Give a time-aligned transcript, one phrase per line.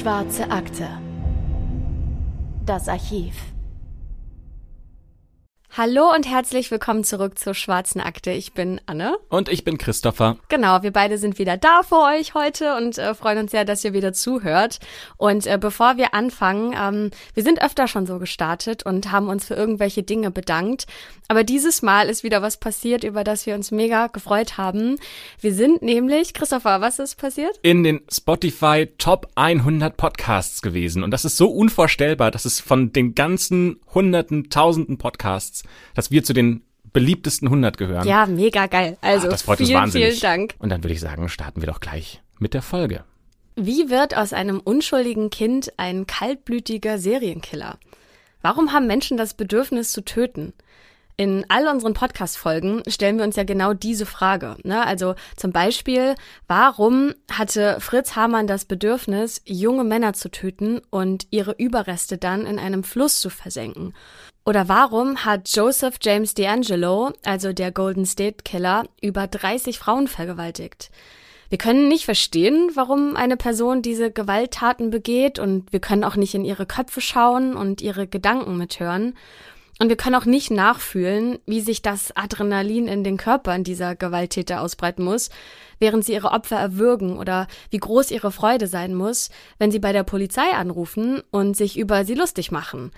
[0.00, 0.88] Schwarze Akte.
[2.64, 3.34] Das Archiv.
[5.82, 8.32] Hallo und herzlich willkommen zurück zur Schwarzen Akte.
[8.32, 9.16] Ich bin Anne.
[9.30, 10.36] Und ich bin Christopher.
[10.50, 13.82] Genau, wir beide sind wieder da für euch heute und äh, freuen uns sehr, dass
[13.82, 14.78] ihr wieder zuhört.
[15.16, 19.46] Und äh, bevor wir anfangen, ähm, wir sind öfter schon so gestartet und haben uns
[19.46, 20.86] für irgendwelche Dinge bedankt.
[21.28, 24.98] Aber dieses Mal ist wieder was passiert, über das wir uns mega gefreut haben.
[25.40, 27.58] Wir sind nämlich, Christopher, was ist passiert?
[27.62, 31.02] In den Spotify Top 100 Podcasts gewesen.
[31.02, 35.62] Und das ist so unvorstellbar, dass es von den ganzen hunderten, tausenden Podcasts,
[35.94, 38.06] dass wir zu den beliebtesten 100 gehören.
[38.06, 38.96] Ja, mega geil.
[39.00, 40.08] Also, Ach, das freut vielen, uns wahnsinnig.
[40.08, 40.54] vielen Dank.
[40.58, 43.04] Und dann würde ich sagen, starten wir doch gleich mit der Folge.
[43.56, 47.78] Wie wird aus einem unschuldigen Kind ein kaltblütiger Serienkiller?
[48.42, 50.54] Warum haben Menschen das Bedürfnis zu töten?
[51.16, 54.56] In all unseren Podcast-Folgen stellen wir uns ja genau diese Frage.
[54.62, 54.86] Ne?
[54.86, 56.14] Also zum Beispiel,
[56.48, 62.58] warum hatte Fritz Hamann das Bedürfnis, junge Männer zu töten und ihre Überreste dann in
[62.58, 63.92] einem Fluss zu versenken?
[64.44, 70.90] Oder warum hat Joseph James D'Angelo, also der Golden State Killer, über 30 Frauen vergewaltigt?
[71.50, 76.34] Wir können nicht verstehen, warum eine Person diese Gewalttaten begeht und wir können auch nicht
[76.34, 79.14] in ihre Köpfe schauen und ihre Gedanken mithören.
[79.80, 84.60] Und wir können auch nicht nachfühlen, wie sich das Adrenalin in den Körpern dieser Gewalttäter
[84.60, 85.30] ausbreiten muss,
[85.78, 89.92] während sie ihre Opfer erwürgen oder wie groß ihre Freude sein muss, wenn sie bei
[89.92, 92.92] der Polizei anrufen und sich über sie lustig machen.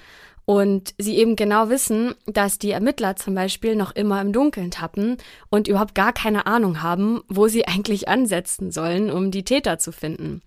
[0.45, 5.17] Und sie eben genau wissen, dass die Ermittler zum Beispiel noch immer im Dunkeln tappen
[5.51, 9.93] und überhaupt gar keine Ahnung haben, wo sie eigentlich ansetzen sollen, um die Täter zu
[9.93, 10.43] finden.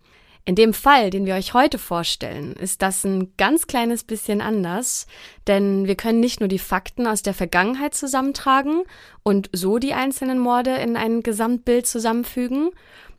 [0.47, 5.07] In dem Fall, den wir euch heute vorstellen, ist das ein ganz kleines bisschen anders,
[5.47, 8.83] denn wir können nicht nur die Fakten aus der Vergangenheit zusammentragen
[9.23, 12.69] und so die einzelnen Morde in ein Gesamtbild zusammenfügen,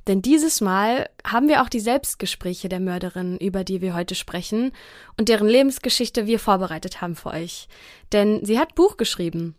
[0.07, 4.73] denn dieses Mal haben wir auch die Selbstgespräche der Mörderin, über die wir heute sprechen
[5.17, 7.69] und deren Lebensgeschichte wir vorbereitet haben für euch.
[8.13, 9.57] Denn sie hat Buch geschrieben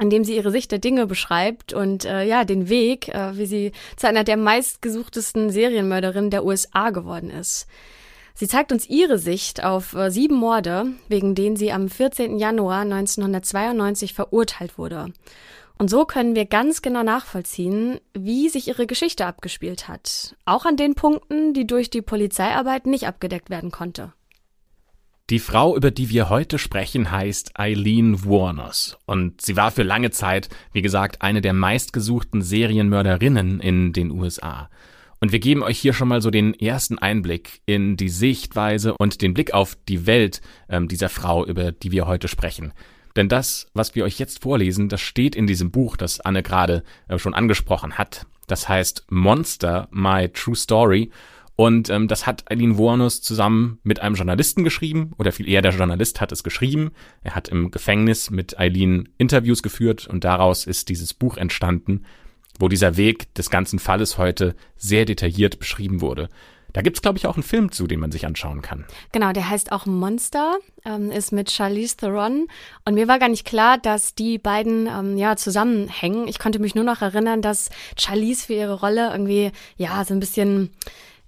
[0.00, 3.46] in dem sie ihre Sicht der Dinge beschreibt und äh, ja, den Weg, äh, wie
[3.46, 7.66] sie zu einer der meistgesuchtesten Serienmörderinnen der USA geworden ist.
[8.34, 12.38] Sie zeigt uns ihre Sicht auf äh, sieben Morde, wegen denen sie am 14.
[12.38, 15.12] Januar 1992 verurteilt wurde.
[15.78, 20.36] Und so können wir ganz genau nachvollziehen, wie sich ihre Geschichte abgespielt hat.
[20.44, 24.12] Auch an den Punkten, die durch die Polizeiarbeit nicht abgedeckt werden konnte.
[25.30, 28.98] Die Frau, über die wir heute sprechen, heißt Eileen Warners.
[29.06, 34.68] Und sie war für lange Zeit, wie gesagt, eine der meistgesuchten Serienmörderinnen in den USA.
[35.20, 39.22] Und wir geben euch hier schon mal so den ersten Einblick in die Sichtweise und
[39.22, 42.74] den Blick auf die Welt ähm, dieser Frau, über die wir heute sprechen.
[43.16, 46.82] Denn das, was wir euch jetzt vorlesen, das steht in diesem Buch, das Anne gerade
[47.08, 48.26] äh, schon angesprochen hat.
[48.46, 51.10] Das heißt Monster, My True Story.
[51.56, 55.72] Und ähm, das hat Eileen Warnus zusammen mit einem Journalisten geschrieben, oder viel eher der
[55.72, 56.90] Journalist hat es geschrieben.
[57.22, 62.04] Er hat im Gefängnis mit Eileen Interviews geführt und daraus ist dieses Buch entstanden,
[62.58, 66.28] wo dieser Weg des ganzen Falles heute sehr detailliert beschrieben wurde.
[66.74, 68.84] Da gibt's glaube ich, auch einen Film zu, den man sich anschauen kann.
[69.12, 72.48] Genau, der heißt auch Monster, ähm, ist mit Charlize Theron.
[72.84, 76.28] Und mir war gar nicht klar, dass die beiden ähm, ja zusammenhängen.
[76.28, 80.20] Ich konnte mich nur noch erinnern, dass Charlize für ihre Rolle irgendwie ja so ein
[80.20, 80.70] bisschen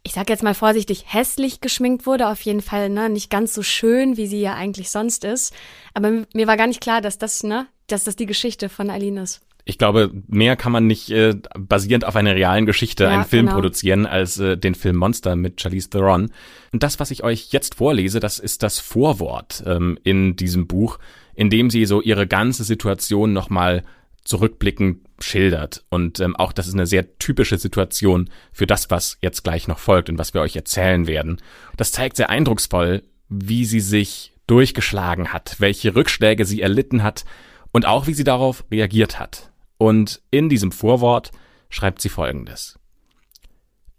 [0.02, 3.64] ich sag jetzt mal vorsichtig, hässlich geschminkt wurde, auf jeden Fall, ne, nicht ganz so
[3.64, 5.52] schön, wie sie ja eigentlich sonst ist.
[5.94, 9.22] Aber mir war gar nicht klar, dass das, ne, dass das die Geschichte von Aline
[9.22, 9.40] ist.
[9.68, 13.46] Ich glaube, mehr kann man nicht äh, basierend auf einer realen Geschichte Ja, einen Film
[13.46, 13.56] genau.
[13.56, 16.30] produzieren als äh, den Film Monster mit Charlize Theron.
[16.72, 21.00] Und das, was ich euch jetzt vorlese, das ist das Vorwort ähm, in diesem Buch,
[21.34, 23.82] in dem sie so ihre ganze Situation nochmal
[24.22, 25.84] zurückblickend schildert.
[25.88, 29.80] Und ähm, auch das ist eine sehr typische Situation für das, was jetzt gleich noch
[29.80, 31.38] folgt und was wir euch erzählen werden.
[31.76, 37.24] Das zeigt sehr eindrucksvoll, wie sie sich durchgeschlagen hat, welche Rückschläge sie erlitten hat
[37.72, 39.50] und auch wie sie darauf reagiert hat.
[39.78, 41.30] Und in diesem Vorwort
[41.68, 42.78] schreibt sie Folgendes.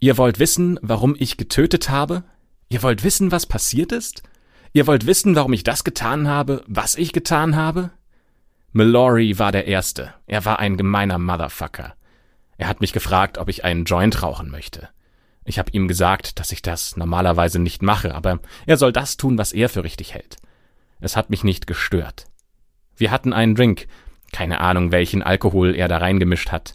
[0.00, 2.24] Ihr wollt wissen, warum ich getötet habe?
[2.68, 4.22] Ihr wollt wissen, was passiert ist?
[4.72, 7.90] Ihr wollt wissen, warum ich das getan habe, was ich getan habe?
[8.72, 10.14] Mallory war der Erste.
[10.26, 11.94] Er war ein gemeiner Motherfucker.
[12.58, 14.88] Er hat mich gefragt, ob ich einen Joint rauchen möchte.
[15.44, 19.38] Ich habe ihm gesagt, dass ich das normalerweise nicht mache, aber er soll das tun,
[19.38, 20.36] was er für richtig hält.
[21.00, 22.26] Es hat mich nicht gestört.
[22.96, 23.86] Wir hatten einen Drink,
[24.32, 26.74] keine Ahnung, welchen Alkohol er da reingemischt hat.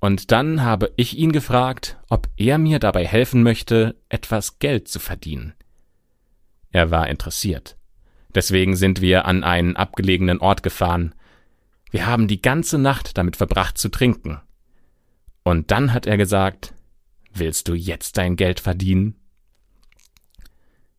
[0.00, 4.98] Und dann habe ich ihn gefragt, ob er mir dabei helfen möchte, etwas Geld zu
[4.98, 5.54] verdienen.
[6.70, 7.76] Er war interessiert.
[8.34, 11.14] Deswegen sind wir an einen abgelegenen Ort gefahren.
[11.90, 14.40] Wir haben die ganze Nacht damit verbracht zu trinken.
[15.42, 16.74] Und dann hat er gesagt,
[17.32, 19.16] willst du jetzt dein Geld verdienen?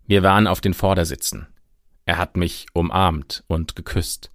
[0.06, 1.47] Wir waren auf den Vordersitzen.
[2.06, 4.31] Er hat mich umarmt und geküsst.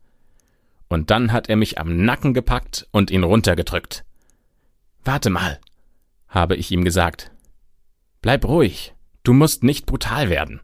[0.89, 4.05] Und dann hat er mich am Nacken gepackt und ihn runtergedrückt.
[5.05, 5.61] Warte mal,
[6.29, 7.31] habe ich ihm gesagt.
[8.23, 10.61] Bleib ruhig, du musst nicht brutal werden.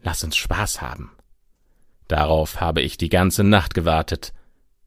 [0.00, 1.12] Lass uns Spaß haben.
[2.08, 4.32] Darauf habe ich die ganze Nacht gewartet,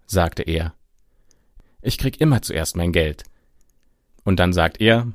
[0.06, 0.74] sagte er.
[1.81, 3.24] Ich krieg immer zuerst mein Geld.
[4.24, 5.12] Und dann sagt er,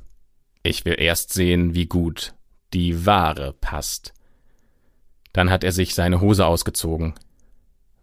[0.62, 2.35] ich will erst sehen, wie gut
[2.73, 4.15] die Ware passt.
[5.33, 7.15] Dann hat er sich seine Hose ausgezogen.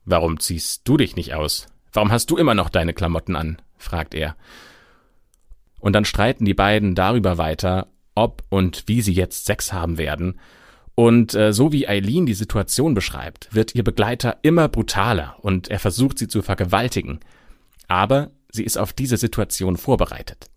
[0.10, 1.68] Warum ziehst du dich nicht aus?
[1.92, 3.62] Warum hast du immer noch deine Klamotten an?
[3.78, 4.38] fragt er.
[5.82, 10.40] Und dann streiten die beiden darüber weiter, ob und wie sie jetzt Sex haben werden.
[10.96, 15.78] Und äh, so wie Eileen die Situation beschreibt, wird ihr Begleiter immer brutaler und er
[15.78, 17.20] versucht sie zu vergewaltigen.
[17.90, 20.50] Aber sie ist auf diese Situation vorbereitet.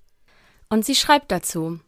[0.69, 1.81] Und sie schreibt dazu,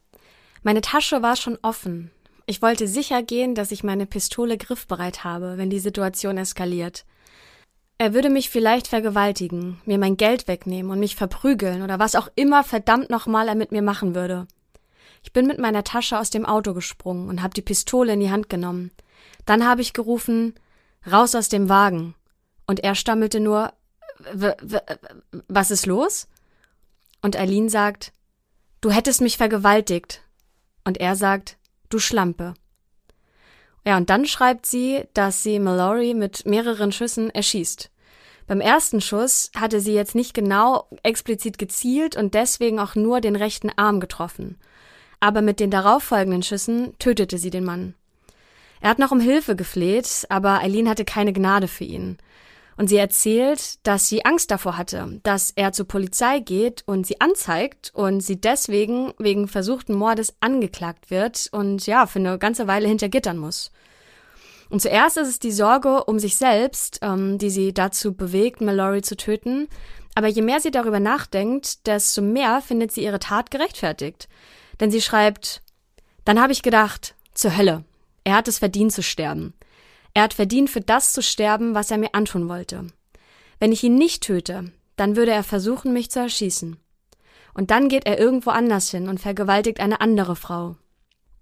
[0.65, 2.11] meine Tasche war schon offen.
[2.45, 7.05] Ich wollte sicher gehen, dass ich meine Pistole griffbereit habe, wenn die Situation eskaliert.
[8.03, 12.27] Er würde mich vielleicht vergewaltigen, mir mein Geld wegnehmen und mich verprügeln oder was auch
[12.35, 14.49] immer verdammt nochmal er mit mir machen würde.
[15.23, 18.33] Ich bin mit meiner Tasche aus dem Auto gesprungen und habe die Pistole in die
[18.33, 18.91] Hand genommen.
[19.47, 20.55] Dann habe ich gerufen,
[21.09, 22.17] raus aus dem Wagen.
[22.67, 23.73] Und er stammelte nur,
[25.47, 26.27] was ist los?
[27.21, 28.13] Und Eileen sagt,
[28.81, 30.23] du hättest mich vergewaltigt.
[30.83, 31.57] Und er sagt,
[31.89, 32.55] du Schlampe.
[33.87, 37.92] Ja, und dann schreibt sie, dass sie Mallory mit mehreren Schüssen erschießt.
[38.47, 43.37] Beim ersten Schuss hatte sie jetzt nicht genau explizit gezielt und deswegen auch nur den
[43.37, 44.59] rechten Arm getroffen.
[45.21, 47.95] Aber mit den darauffolgenden Schüssen tötete sie den Mann.
[48.81, 52.19] Er hat noch um Hilfe gefleht, aber Eileen hatte keine Gnade für ihn.
[52.77, 57.21] Und sie erzählt, dass sie Angst davor hatte, dass er zur Polizei geht und sie
[57.21, 62.89] anzeigt und sie deswegen wegen versuchten Mordes angeklagt wird und ja, für eine ganze Weile
[62.89, 63.71] hinter Gittern muss.
[64.73, 69.03] Und zuerst ist es die Sorge um sich selbst, ähm, die sie dazu bewegt, Mallory
[69.03, 69.69] zu töten.
[70.15, 74.31] Aber je mehr sie darüber nachdenkt, desto mehr findet sie ihre Tat gerechtfertigt.
[74.81, 75.61] Denn sie schreibt,
[76.25, 77.85] dann habe ich gedacht, zur Hölle.
[78.25, 79.53] Er hat es verdient zu sterben.
[80.15, 82.87] Er hat verdient, für das zu sterben, was er mir antun wollte.
[83.61, 86.79] Wenn ich ihn nicht töte, dann würde er versuchen, mich zu erschießen.
[87.53, 90.77] Und dann geht er irgendwo anders hin und vergewaltigt eine andere Frau.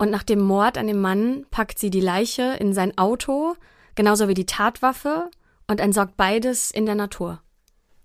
[0.00, 3.54] Und nach dem Mord an dem Mann packt sie die Leiche in sein Auto,
[3.96, 5.30] genauso wie die Tatwaffe,
[5.68, 7.42] und entsorgt beides in der Natur.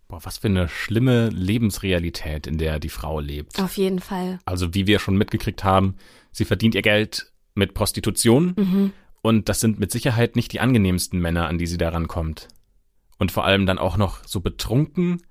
[0.09, 3.61] Boah, was für eine schlimme Lebensrealität, in der die Frau lebt.
[3.61, 4.39] Auf jeden Fall.
[4.43, 5.95] Also wie wir schon mitgekriegt haben,
[6.33, 8.91] sie verdient ihr Geld mit Prostitution mhm.
[9.21, 12.49] Und das sind mit Sicherheit nicht die angenehmsten Männer, an die sie daran kommt.
[13.17, 15.23] Und vor allem dann auch noch so betrunken.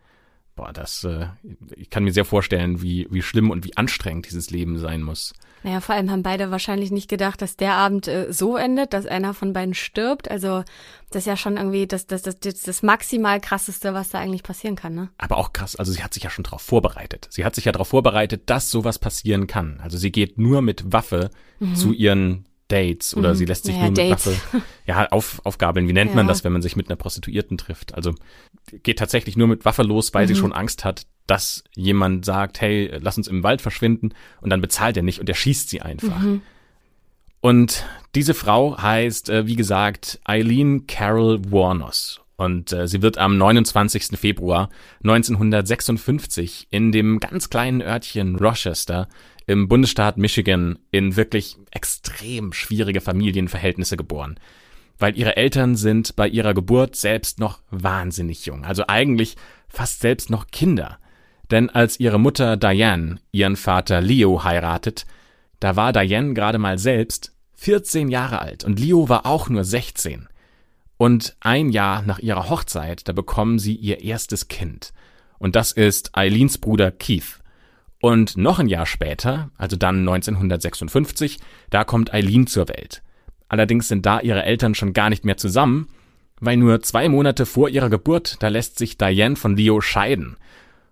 [0.56, 1.26] Boah, das, äh,
[1.74, 5.32] ich kann mir sehr vorstellen, wie, wie schlimm und wie anstrengend dieses Leben sein muss.
[5.64, 9.06] Naja, vor allem haben beide wahrscheinlich nicht gedacht, dass der Abend äh, so endet, dass
[9.06, 10.30] einer von beiden stirbt.
[10.30, 10.62] Also,
[11.10, 14.44] das ist ja schon irgendwie das, das, das, das, das maximal krasseste, was da eigentlich
[14.44, 15.08] passieren kann, ne?
[15.18, 17.26] Aber auch krass, also sie hat sich ja schon darauf vorbereitet.
[17.30, 19.80] Sie hat sich ja darauf vorbereitet, dass sowas passieren kann.
[19.82, 21.74] Also sie geht nur mit Waffe mhm.
[21.74, 23.34] zu ihren Dates oder mhm.
[23.36, 24.10] sie lässt sich naja, nur mit.
[24.12, 24.36] Waffe
[24.86, 25.88] ja, auf, aufgabeln.
[25.88, 26.16] Wie nennt ja.
[26.16, 27.94] man das, wenn man sich mit einer Prostituierten trifft?
[27.94, 28.14] Also
[28.82, 30.28] geht tatsächlich nur mit Waffe los, weil mhm.
[30.28, 34.60] sie schon Angst hat, dass jemand sagt, hey, lass uns im Wald verschwinden und dann
[34.60, 36.18] bezahlt er nicht und er schießt sie einfach.
[36.18, 36.42] Mhm.
[37.40, 37.84] Und
[38.14, 42.22] diese Frau heißt, äh, wie gesagt, Eileen Carol Warnos.
[42.36, 44.18] Und äh, sie wird am 29.
[44.18, 44.70] Februar
[45.02, 49.08] 1956 in dem ganz kleinen Örtchen Rochester
[49.46, 54.38] im Bundesstaat Michigan in wirklich extrem schwierige Familienverhältnisse geboren.
[54.98, 59.36] Weil ihre Eltern sind bei ihrer Geburt selbst noch wahnsinnig jung, also eigentlich
[59.68, 60.98] fast selbst noch Kinder.
[61.50, 65.04] Denn als ihre Mutter Diane ihren Vater Leo heiratet,
[65.60, 70.28] da war Diane gerade mal selbst 14 Jahre alt und Leo war auch nur 16.
[70.96, 74.92] Und ein Jahr nach ihrer Hochzeit, da bekommen sie ihr erstes Kind.
[75.38, 77.40] Und das ist Eileens Bruder Keith.
[78.04, 81.38] Und noch ein Jahr später, also dann 1956,
[81.70, 83.02] da kommt Eileen zur Welt.
[83.48, 85.88] Allerdings sind da ihre Eltern schon gar nicht mehr zusammen,
[86.38, 90.36] weil nur zwei Monate vor ihrer Geburt, da lässt sich Diane von Leo scheiden.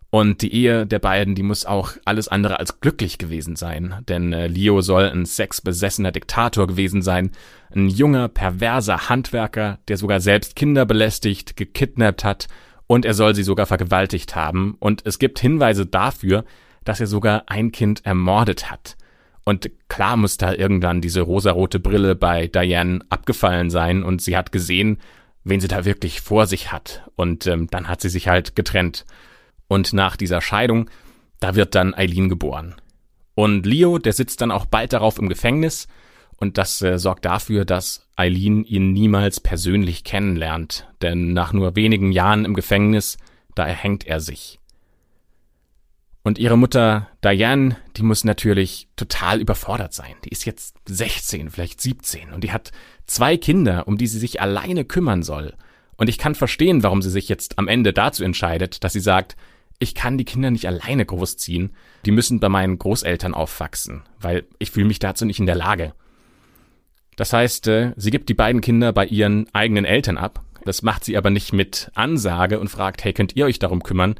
[0.09, 4.33] Und die Ehe der beiden, die muss auch alles andere als glücklich gewesen sein, denn
[4.33, 7.33] äh, Leo soll ein sexbesessener Diktator gewesen sein,
[7.75, 12.49] ein junger, perverser Handwerker, der sogar selbst Kinder belästigt, gekidnappt hat
[12.87, 14.76] und er soll sie sogar vergewaltigt haben.
[14.78, 16.47] Und es gibt Hinweise dafür,
[16.84, 18.96] dass er sogar ein Kind ermordet hat.
[19.44, 24.52] Und klar muss da irgendwann diese rosarote Brille bei Diane abgefallen sein und sie hat
[24.52, 24.98] gesehen,
[25.44, 27.02] wen sie da wirklich vor sich hat.
[27.16, 29.04] Und ähm, dann hat sie sich halt getrennt.
[29.66, 30.88] Und nach dieser Scheidung,
[31.40, 32.76] da wird dann Eileen geboren.
[33.34, 35.88] Und Leo, der sitzt dann auch bald darauf im Gefängnis
[36.36, 42.12] und das äh, sorgt dafür, dass Eileen ihn niemals persönlich kennenlernt, denn nach nur wenigen
[42.12, 43.16] Jahren im Gefängnis,
[43.54, 44.58] da erhängt er sich.
[46.22, 50.14] Und ihre Mutter Diane, die muss natürlich total überfordert sein.
[50.24, 52.70] Die ist jetzt 16, vielleicht 17 und die hat
[53.06, 55.54] zwei Kinder, um die sie sich alleine kümmern soll.
[55.96, 59.36] Und ich kann verstehen, warum sie sich jetzt am Ende dazu entscheidet, dass sie sagt,
[59.78, 61.74] ich kann die Kinder nicht alleine großziehen,
[62.06, 65.92] die müssen bei meinen Großeltern aufwachsen, weil ich fühle mich dazu nicht in der Lage.
[67.16, 70.44] Das heißt, äh, sie gibt die beiden Kinder bei ihren eigenen Eltern ab.
[70.64, 74.14] Das macht sie aber nicht mit Ansage und fragt, hey, könnt ihr euch darum kümmern?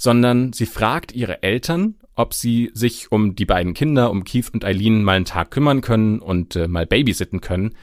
[0.00, 4.64] Sondern sie fragt ihre Eltern, ob sie sich um die beiden Kinder, um Keith und
[4.64, 7.74] Eileen mal einen Tag kümmern können und äh, mal babysitten können.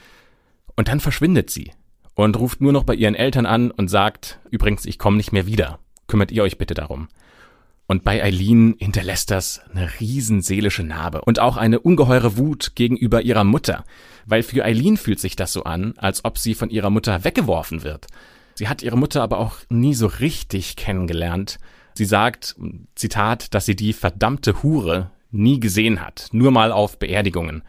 [0.75, 1.74] Und dann verschwindet sie
[2.15, 5.45] und ruft nur noch bei ihren Eltern an und sagt, übrigens, ich komme nicht mehr
[5.45, 5.77] wieder.
[6.07, 7.07] Kümmert ihr euch bitte darum.
[7.86, 13.21] Und bei Eileen hinterlässt das eine riesen seelische Narbe und auch eine ungeheure Wut gegenüber
[13.21, 13.86] ihrer Mutter,
[14.25, 17.83] weil für Eileen fühlt sich das so an, als ob sie von ihrer Mutter weggeworfen
[17.83, 18.07] wird.
[18.55, 21.59] Sie hat ihre Mutter aber auch nie so richtig kennengelernt.
[21.98, 22.56] Sie sagt,
[22.96, 27.63] Zitat, dass sie die verdammte Hure nie gesehen hat, nur mal auf Beerdigungen.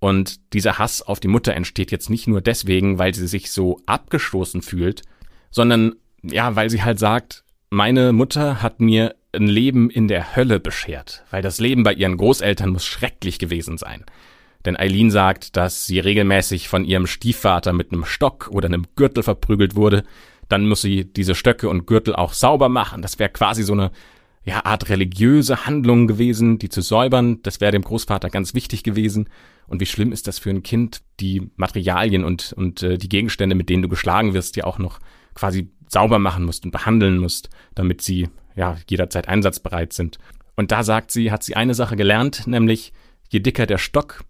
[0.00, 3.80] Und dieser Hass auf die Mutter entsteht jetzt nicht nur deswegen, weil sie sich so
[3.86, 5.02] abgestoßen fühlt,
[5.50, 10.60] sondern ja, weil sie halt sagt, meine Mutter hat mir ein Leben in der Hölle
[10.60, 14.04] beschert, weil das Leben bei ihren Großeltern muss schrecklich gewesen sein.
[14.64, 19.22] Denn Eileen sagt, dass sie regelmäßig von ihrem Stiefvater mit einem Stock oder einem Gürtel
[19.22, 20.04] verprügelt wurde.
[20.52, 23.00] Dann muss sie diese Stöcke und Gürtel auch sauber machen.
[23.00, 23.90] Das wäre quasi so eine
[24.44, 27.40] ja, Art religiöse Handlung gewesen, die zu säubern.
[27.42, 29.30] Das wäre dem Großvater ganz wichtig gewesen.
[29.66, 33.56] Und wie schlimm ist das für ein Kind, die Materialien und, und äh, die Gegenstände,
[33.56, 34.98] mit denen du geschlagen wirst, die auch noch
[35.34, 40.18] quasi sauber machen musst und behandeln musst, damit sie ja jederzeit einsatzbereit sind.
[40.54, 42.92] Und da sagt sie, hat sie eine Sache gelernt, nämlich
[43.30, 44.22] je dicker der Stock,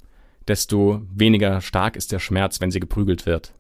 [0.47, 3.55] desto weniger stark ist der Schmerz, wenn sie geprügelt wird.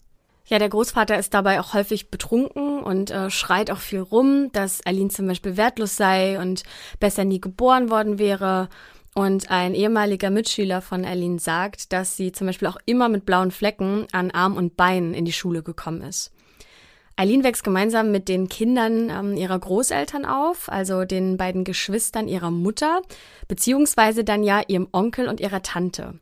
[0.46, 4.84] Ja, der Großvater ist dabei auch häufig betrunken und äh, schreit auch viel rum, dass
[4.84, 6.64] Aline zum Beispiel wertlos sei und
[6.98, 8.68] besser nie geboren worden wäre.
[9.14, 13.50] Und ein ehemaliger Mitschüler von Aline sagt, dass sie zum Beispiel auch immer mit blauen
[13.50, 16.32] Flecken an Arm und Beinen in die Schule gekommen ist.
[17.14, 22.50] Eileen wächst gemeinsam mit den Kindern ähm, ihrer Großeltern auf, also den beiden Geschwistern ihrer
[22.50, 23.02] Mutter,
[23.48, 26.14] beziehungsweise dann ja ihrem Onkel und ihrer Tante.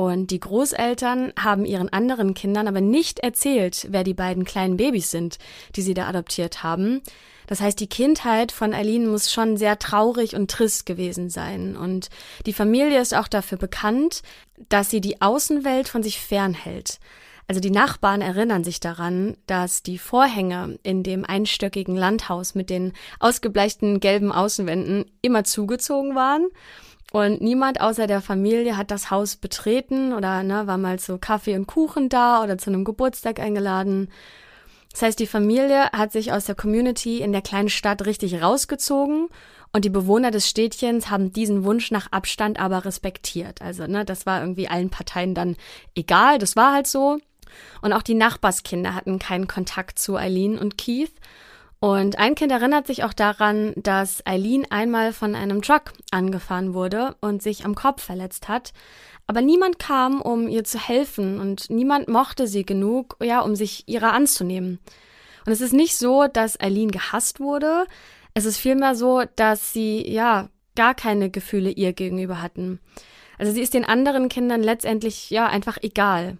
[0.00, 5.10] Und die Großeltern haben ihren anderen Kindern aber nicht erzählt, wer die beiden kleinen Babys
[5.10, 5.36] sind,
[5.76, 7.02] die sie da adoptiert haben.
[7.46, 11.76] Das heißt, die Kindheit von Eileen muss schon sehr traurig und trist gewesen sein.
[11.76, 12.08] Und
[12.46, 14.22] die Familie ist auch dafür bekannt,
[14.70, 16.98] dass sie die Außenwelt von sich fernhält.
[17.46, 22.94] Also die Nachbarn erinnern sich daran, dass die Vorhänge in dem einstöckigen Landhaus mit den
[23.18, 26.48] ausgebleichten gelben Außenwänden immer zugezogen waren.
[27.12, 31.56] Und niemand außer der Familie hat das Haus betreten oder ne, war mal zu Kaffee
[31.56, 34.10] und Kuchen da oder zu einem Geburtstag eingeladen.
[34.92, 39.28] Das heißt, die Familie hat sich aus der Community in der kleinen Stadt richtig rausgezogen
[39.72, 43.62] und die Bewohner des Städtchens haben diesen Wunsch nach Abstand aber respektiert.
[43.62, 45.56] Also, ne, das war irgendwie allen Parteien dann
[45.94, 47.18] egal, das war halt so.
[47.82, 51.12] Und auch die Nachbarskinder hatten keinen Kontakt zu Eileen und Keith.
[51.80, 57.16] Und ein Kind erinnert sich auch daran, dass Eileen einmal von einem Truck angefahren wurde
[57.20, 58.74] und sich am Kopf verletzt hat.
[59.26, 63.88] Aber niemand kam, um ihr zu helfen und niemand mochte sie genug, ja, um sich
[63.88, 64.78] ihrer anzunehmen.
[65.46, 67.86] Und es ist nicht so, dass Eileen gehasst wurde.
[68.34, 72.78] Es ist vielmehr so, dass sie, ja, gar keine Gefühle ihr gegenüber hatten.
[73.38, 76.36] Also sie ist den anderen Kindern letztendlich, ja, einfach egal.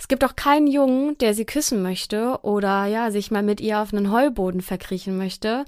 [0.00, 3.80] Es gibt auch keinen Jungen, der sie küssen möchte oder ja, sich mal mit ihr
[3.80, 5.66] auf einen Heuboden verkriechen möchte.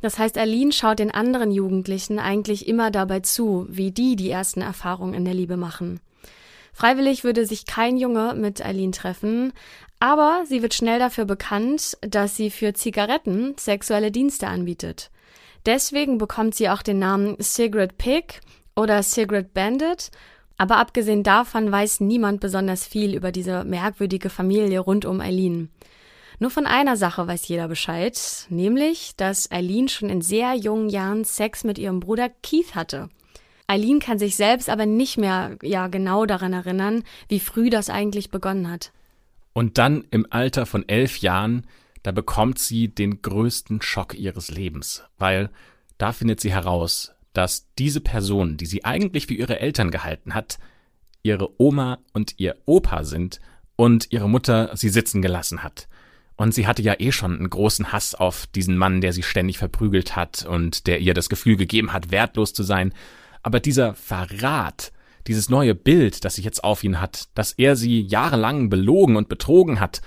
[0.00, 4.62] Das heißt, Aline schaut den anderen Jugendlichen eigentlich immer dabei zu, wie die die ersten
[4.62, 6.00] Erfahrungen in der Liebe machen.
[6.72, 9.52] Freiwillig würde sich kein Junge mit Aline treffen,
[10.00, 15.12] aber sie wird schnell dafür bekannt, dass sie für Zigaretten sexuelle Dienste anbietet.
[15.66, 18.40] Deswegen bekommt sie auch den Namen Cigarette Pig
[18.74, 20.10] oder Cigarette Bandit
[20.58, 25.70] aber abgesehen davon weiß niemand besonders viel über diese merkwürdige Familie rund um Eileen.
[26.40, 31.24] Nur von einer Sache weiß jeder Bescheid, nämlich, dass Eileen schon in sehr jungen Jahren
[31.24, 33.08] Sex mit ihrem Bruder Keith hatte.
[33.66, 38.30] Eileen kann sich selbst aber nicht mehr ja genau daran erinnern, wie früh das eigentlich
[38.30, 38.92] begonnen hat.
[39.52, 41.66] Und dann im Alter von elf Jahren,
[42.02, 45.50] da bekommt sie den größten Schock ihres Lebens, weil
[45.98, 50.58] da findet sie heraus, dass diese Person, die sie eigentlich für ihre Eltern gehalten hat,
[51.22, 53.38] ihre Oma und ihr Opa sind
[53.76, 55.86] und ihre Mutter sie sitzen gelassen hat.
[56.34, 59.56] Und sie hatte ja eh schon einen großen Hass auf diesen Mann, der sie ständig
[59.56, 62.92] verprügelt hat und der ihr das Gefühl gegeben hat, wertlos zu sein.
[63.44, 64.90] Aber dieser Verrat,
[65.28, 69.28] dieses neue Bild, das sie jetzt auf ihn hat, dass er sie jahrelang belogen und
[69.28, 70.02] betrogen hat,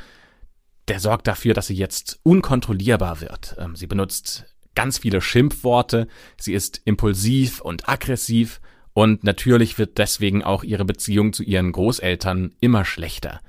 [0.90, 3.56] der sorgt dafür, dass sie jetzt unkontrollierbar wird.
[3.58, 6.08] Ähm, sie benutzt ganz viele Schimpfworte,
[6.40, 8.62] sie ist impulsiv und aggressiv
[8.94, 13.42] und natürlich wird deswegen auch ihre Beziehung zu ihren Großeltern immer schlechter.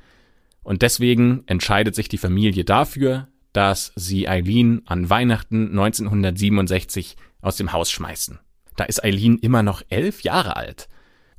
[0.62, 7.72] Und deswegen entscheidet sich die Familie dafür, dass sie Eileen an Weihnachten 1967 aus dem
[7.72, 8.38] Haus schmeißen.
[8.76, 10.88] Da ist Eileen immer noch elf Jahre alt.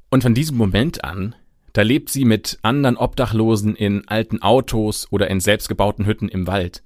[0.10, 1.36] Und von diesem Moment an,
[1.72, 6.84] da lebt sie mit anderen Obdachlosen in alten Autos oder in selbstgebauten Hütten im Wald.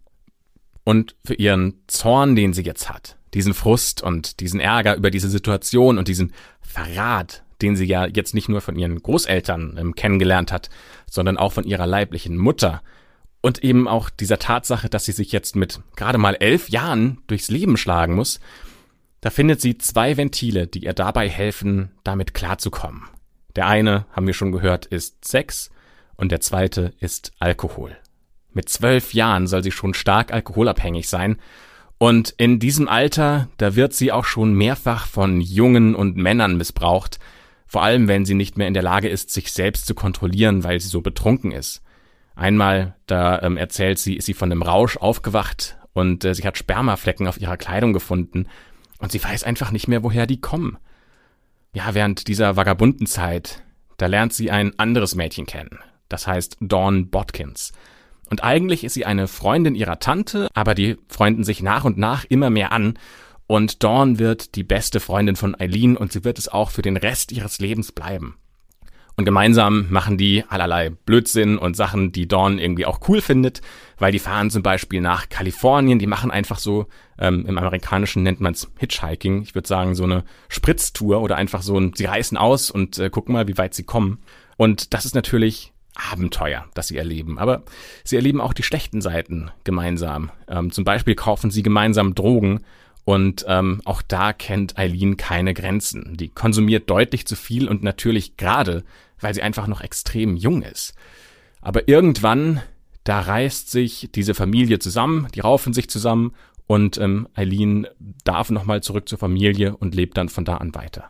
[0.87, 5.29] Und für ihren Zorn, den sie jetzt hat, diesen Frust und diesen Ärger über diese
[5.29, 10.53] Situation und diesen Verrat, den sie ja jetzt nicht nur von ihren Großeltern ähm, kennengelernt
[10.53, 10.69] hat,
[11.11, 12.81] sondern auch von ihrer leiblichen Mutter,
[13.41, 17.49] und eben auch dieser Tatsache, dass sie sich jetzt mit gerade mal elf Jahren durchs
[17.49, 18.39] Leben schlagen muss,
[19.19, 23.03] da findet sie zwei Ventile, die ihr dabei helfen, damit klarzukommen.
[23.57, 25.69] Der eine, haben wir schon gehört, ist Sex
[26.15, 27.97] und der zweite ist Alkohol.
[28.57, 31.37] Mit zwölf Jahren soll sie schon stark alkoholabhängig sein
[31.99, 37.19] und in diesem Alter, da wird sie auch schon mehrfach von Jungen und Männern missbraucht,
[37.67, 40.79] vor allem wenn sie nicht mehr in der Lage ist, sich selbst zu kontrollieren, weil
[40.79, 41.83] sie so betrunken ist.
[42.35, 46.57] Einmal, da ähm, erzählt sie, ist sie von einem Rausch aufgewacht und äh, sie hat
[46.57, 48.47] Spermaflecken auf ihrer Kleidung gefunden
[48.97, 50.79] und sie weiß einfach nicht mehr, woher die kommen.
[51.73, 53.61] Ja, während dieser vagabunden Zeit,
[53.97, 55.77] da lernt sie ein anderes Mädchen kennen.
[56.09, 57.71] Das heißt Dawn Botkins.
[58.29, 62.25] Und eigentlich ist sie eine Freundin ihrer Tante, aber die freunden sich nach und nach
[62.25, 62.99] immer mehr an.
[63.47, 66.97] Und Dawn wird die beste Freundin von Eileen und sie wird es auch für den
[66.97, 68.35] Rest ihres Lebens bleiben.
[69.19, 73.61] Und gemeinsam machen die allerlei Blödsinn und Sachen, die Dawn irgendwie auch cool findet,
[73.97, 76.85] weil die fahren zum Beispiel nach Kalifornien, die machen einfach so,
[77.17, 81.79] ähm, im Amerikanischen nennt man's Hitchhiking, ich würde sagen so eine Spritztour oder einfach so
[81.79, 84.19] ein, sie reißen aus und äh, gucken mal, wie weit sie kommen.
[84.55, 87.39] Und das ist natürlich Abenteuer, das sie erleben.
[87.39, 87.63] Aber
[88.03, 90.31] sie erleben auch die schlechten Seiten gemeinsam.
[90.47, 92.61] Ähm, zum Beispiel kaufen sie gemeinsam Drogen
[93.05, 96.17] und ähm, auch da kennt Eileen keine Grenzen.
[96.17, 98.83] Die konsumiert deutlich zu viel und natürlich gerade
[99.19, 100.93] weil sie einfach noch extrem jung ist.
[101.61, 102.61] Aber irgendwann,
[103.03, 106.33] da reißt sich diese Familie zusammen, die raufen sich zusammen
[106.67, 107.87] und ähm, Eileen
[108.23, 111.09] darf nochmal zurück zur Familie und lebt dann von da an weiter.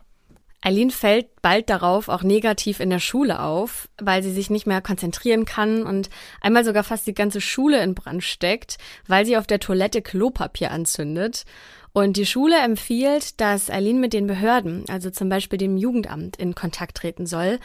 [0.60, 4.80] Eileen fällt bald darauf auch negativ in der Schule auf, weil sie sich nicht mehr
[4.80, 9.46] konzentrieren kann und einmal sogar fast die ganze Schule in Brand steckt, weil sie auf
[9.46, 11.44] der Toilette Klopapier anzündet.
[11.92, 16.54] Und die Schule empfiehlt, dass Eileen mit den Behörden, also zum Beispiel dem Jugendamt, in
[16.54, 17.58] Kontakt treten soll.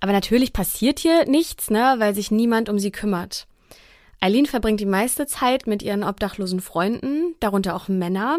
[0.00, 3.46] Aber natürlich passiert hier nichts, ne, weil sich niemand um sie kümmert.
[4.24, 8.38] Eileen verbringt die meiste Zeit mit ihren obdachlosen Freunden, darunter auch Männer,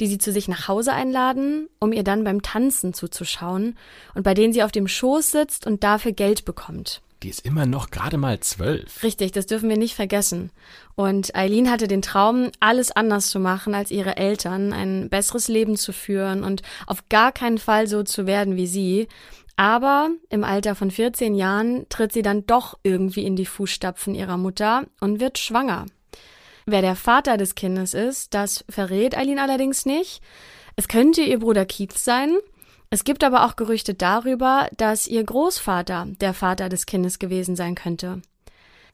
[0.00, 3.76] die sie zu sich nach Hause einladen, um ihr dann beim Tanzen zuzuschauen
[4.14, 7.02] und bei denen sie auf dem Schoß sitzt und dafür Geld bekommt.
[7.22, 9.02] Die ist immer noch gerade mal zwölf.
[9.02, 10.52] Richtig, das dürfen wir nicht vergessen.
[10.94, 15.76] Und Eileen hatte den Traum, alles anders zu machen als ihre Eltern, ein besseres Leben
[15.76, 19.06] zu führen und auf gar keinen Fall so zu werden wie sie.
[19.56, 24.36] Aber im Alter von 14 Jahren tritt sie dann doch irgendwie in die Fußstapfen ihrer
[24.36, 25.86] Mutter und wird schwanger.
[26.66, 30.20] Wer der Vater des Kindes ist, das verrät Eileen allerdings nicht.
[30.74, 32.36] Es könnte ihr Bruder Keith sein.
[32.90, 37.76] Es gibt aber auch Gerüchte darüber, dass ihr Großvater der Vater des Kindes gewesen sein
[37.76, 38.20] könnte.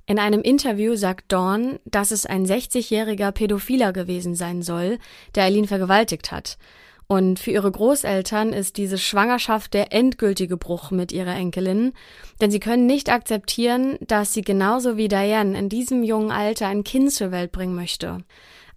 [0.06, 4.98] In einem Interview sagt Dawn, dass es ein 60-jähriger Pädophiler gewesen sein soll,
[5.34, 6.58] der Eileen vergewaltigt hat.
[7.08, 11.92] Und für ihre Großeltern ist diese Schwangerschaft der endgültige Bruch mit ihrer Enkelin,
[12.40, 16.84] denn sie können nicht akzeptieren, dass sie genauso wie Diane in diesem jungen Alter ein
[16.84, 18.18] Kind zur Welt bringen möchte.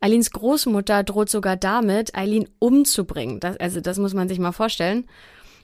[0.01, 3.39] Eileens Großmutter droht sogar damit, Eileen umzubringen.
[3.39, 5.05] Das, also das muss man sich mal vorstellen.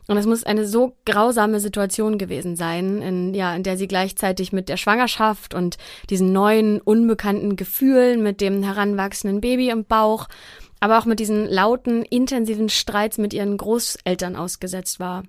[0.08, 4.52] Und es muss eine so grausame Situation gewesen sein, in, ja, in der sie gleichzeitig
[4.52, 5.78] mit der Schwangerschaft und
[6.10, 10.28] diesen neuen, unbekannten Gefühlen mit dem heranwachsenden Baby im Bauch
[10.82, 15.24] aber auch mit diesen lauten, intensiven Streits mit ihren Großeltern ausgesetzt war.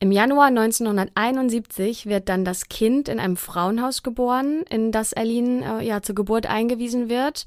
[0.00, 5.86] Im Januar 1971 wird dann das Kind in einem Frauenhaus geboren, in das Aline äh,
[5.86, 7.46] ja zur Geburt eingewiesen wird.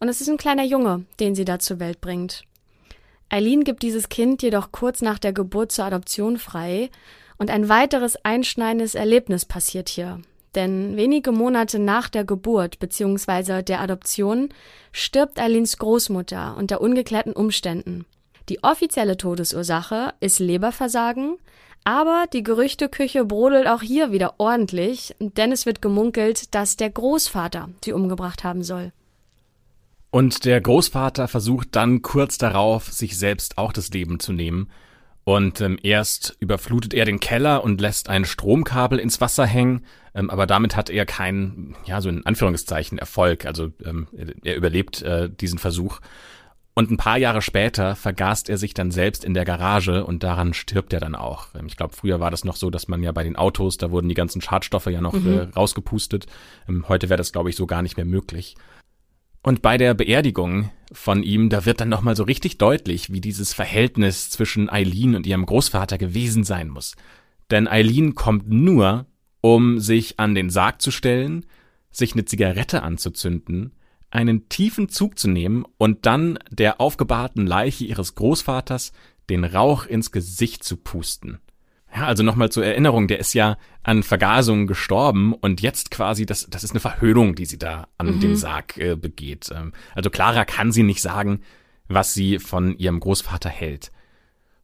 [0.00, 2.44] Und es ist ein kleiner Junge, den sie da zur Welt bringt.
[3.28, 6.88] Eileen gibt dieses Kind jedoch kurz nach der Geburt zur Adoption frei
[7.36, 10.22] und ein weiteres einschneidendes Erlebnis passiert hier.
[10.54, 13.62] Denn wenige Monate nach der Geburt bzw.
[13.62, 14.48] der Adoption
[14.92, 18.06] stirbt Eileens Großmutter unter ungeklärten Umständen.
[18.48, 21.36] Die offizielle Todesursache ist Leberversagen,
[21.84, 27.68] aber die Gerüchteküche brodelt auch hier wieder ordentlich, denn es wird gemunkelt, dass der Großvater
[27.84, 28.92] sie umgebracht haben soll.
[30.10, 34.70] Und der Großvater versucht dann kurz darauf, sich selbst auch das Leben zu nehmen.
[35.28, 40.30] Und ähm, erst überflutet er den Keller und lässt ein Stromkabel ins Wasser hängen, ähm,
[40.30, 43.44] aber damit hat er keinen, ja, so in Anführungszeichen Erfolg.
[43.44, 44.08] Also ähm,
[44.42, 46.00] er überlebt äh, diesen Versuch.
[46.72, 50.54] Und ein paar Jahre später vergast er sich dann selbst in der Garage und daran
[50.54, 51.48] stirbt er dann auch.
[51.54, 53.90] Ähm, ich glaube, früher war das noch so, dass man ja bei den Autos, da
[53.90, 55.28] wurden die ganzen Schadstoffe ja noch mhm.
[55.30, 56.26] äh, rausgepustet.
[56.70, 58.56] Ähm, heute wäre das, glaube ich, so gar nicht mehr möglich.
[59.42, 63.52] Und bei der Beerdigung von ihm, da wird dann nochmal so richtig deutlich, wie dieses
[63.52, 66.96] Verhältnis zwischen Eileen und ihrem Großvater gewesen sein muss.
[67.50, 69.06] Denn Eileen kommt nur,
[69.40, 71.46] um sich an den Sarg zu stellen,
[71.90, 73.72] sich eine Zigarette anzuzünden,
[74.10, 78.92] einen tiefen Zug zu nehmen und dann der aufgebahrten Leiche ihres Großvaters
[79.28, 81.38] den Rauch ins Gesicht zu pusten.
[81.94, 86.46] Ja, also nochmal zur Erinnerung, der ist ja an Vergasung gestorben und jetzt quasi, das,
[86.50, 88.20] das ist eine Verhöhnung, die sie da an mhm.
[88.20, 89.50] dem Sarg äh, begeht.
[89.54, 91.40] Ähm, also Clara kann sie nicht sagen,
[91.88, 93.90] was sie von ihrem Großvater hält.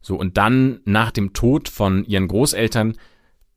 [0.01, 2.95] So, und dann nach dem Tod von ihren Großeltern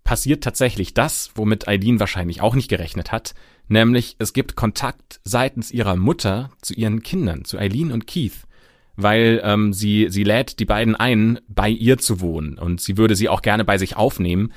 [0.03, 3.35] passiert tatsächlich das, womit Eileen wahrscheinlich auch nicht gerechnet hat,
[3.69, 8.48] nämlich es gibt Kontakt seitens ihrer Mutter zu ihren Kindern, zu Eileen und Keith
[8.99, 13.15] weil ähm, sie, sie lädt die beiden ein, bei ihr zu wohnen und sie würde
[13.15, 14.53] sie auch gerne bei sich aufnehmen.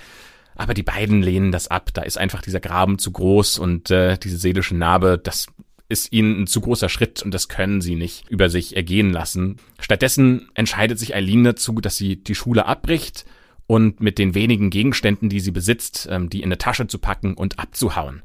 [0.55, 1.91] Aber die beiden lehnen das ab.
[1.93, 5.45] Da ist einfach dieser Graben zu groß und äh, diese seelische Narbe, das
[5.89, 9.57] ist ihnen ein zu großer Schritt und das können sie nicht über sich ergehen lassen.
[9.79, 13.25] Stattdessen entscheidet sich Eileen dazu, dass sie die Schule abbricht
[13.67, 17.35] und mit den wenigen Gegenständen, die sie besitzt, ähm, die in eine Tasche zu packen
[17.35, 18.23] und abzuhauen.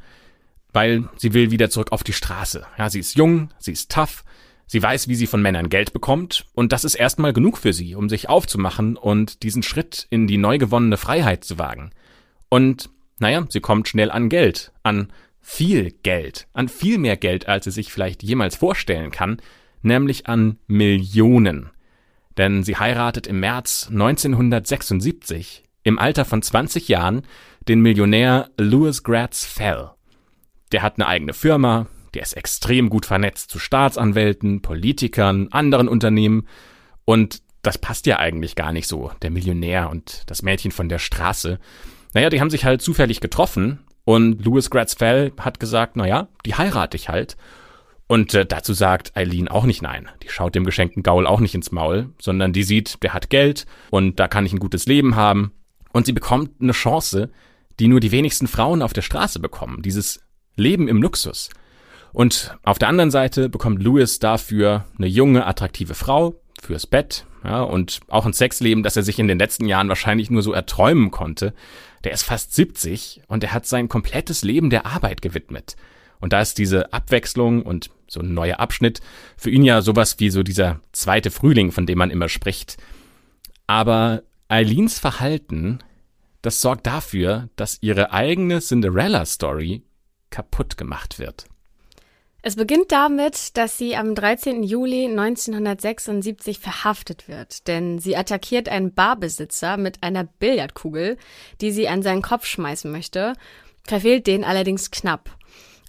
[0.73, 2.67] Weil sie will wieder zurück auf die Straße.
[2.79, 4.25] Ja, sie ist jung, sie ist tough,
[4.67, 7.95] Sie weiß, wie sie von Männern Geld bekommt, und das ist erstmal genug für sie,
[7.95, 11.91] um sich aufzumachen und diesen Schritt in die neu gewonnene Freiheit zu wagen.
[12.49, 17.65] Und, naja, sie kommt schnell an Geld, an viel Geld, an viel mehr Geld, als
[17.65, 19.41] sie sich vielleicht jemals vorstellen kann,
[19.83, 21.71] nämlich an Millionen.
[22.37, 27.23] Denn sie heiratet im März 1976, im Alter von 20 Jahren,
[27.69, 29.91] den Millionär Louis Gratz Fell.
[30.73, 36.47] Der hat eine eigene Firma, der ist extrem gut vernetzt zu Staatsanwälten, Politikern, anderen Unternehmen.
[37.05, 40.99] Und das passt ja eigentlich gar nicht so, der Millionär und das Mädchen von der
[40.99, 41.59] Straße.
[42.15, 46.97] Naja, die haben sich halt zufällig getroffen und Louis Gratz-Fell hat gesagt, naja, die heirate
[46.97, 47.37] ich halt.
[48.07, 50.09] Und äh, dazu sagt Eileen auch nicht nein.
[50.23, 53.67] Die schaut dem geschenkten Gaul auch nicht ins Maul, sondern die sieht, der hat Geld
[53.91, 55.53] und da kann ich ein gutes Leben haben.
[55.93, 57.31] Und sie bekommt eine Chance,
[57.81, 59.83] die nur die wenigsten Frauen auf der Straße bekommen.
[59.83, 60.21] Dieses
[60.55, 61.51] Leben im Luxus.
[62.17, 67.61] Und auf der anderen Seite bekommt Louis dafür eine junge, attraktive Frau fürs Bett, ja,
[67.61, 71.11] und auch ein Sexleben, das er sich in den letzten Jahren wahrscheinlich nur so erträumen
[71.11, 71.53] konnte.
[72.05, 75.77] Der ist fast 70 und er hat sein komplettes Leben der Arbeit gewidmet.
[76.19, 79.03] Und da ist diese Abwechslung und so ein neuer Abschnitt
[79.37, 82.79] für ihn ja sowas wie so dieser zweite Frühling, von dem man immer spricht.
[83.67, 85.81] Aber Eileens Verhalten,
[86.41, 89.83] das sorgt dafür, dass ihre eigene Cinderella-Story
[90.31, 91.47] kaputt gemacht wird.
[92.47, 94.63] Es beginnt damit, dass sie am 13.
[94.63, 101.17] Juli 1976 verhaftet wird, denn sie attackiert einen Barbesitzer mit einer Billardkugel,
[101.61, 103.33] die sie an seinen Kopf schmeißen möchte,
[103.83, 105.29] verfehlt den allerdings knapp.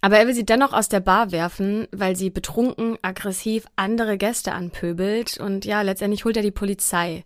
[0.01, 4.53] Aber er will sie dennoch aus der Bar werfen, weil sie betrunken, aggressiv andere Gäste
[4.53, 7.23] anpöbelt und ja, letztendlich holt er die Polizei.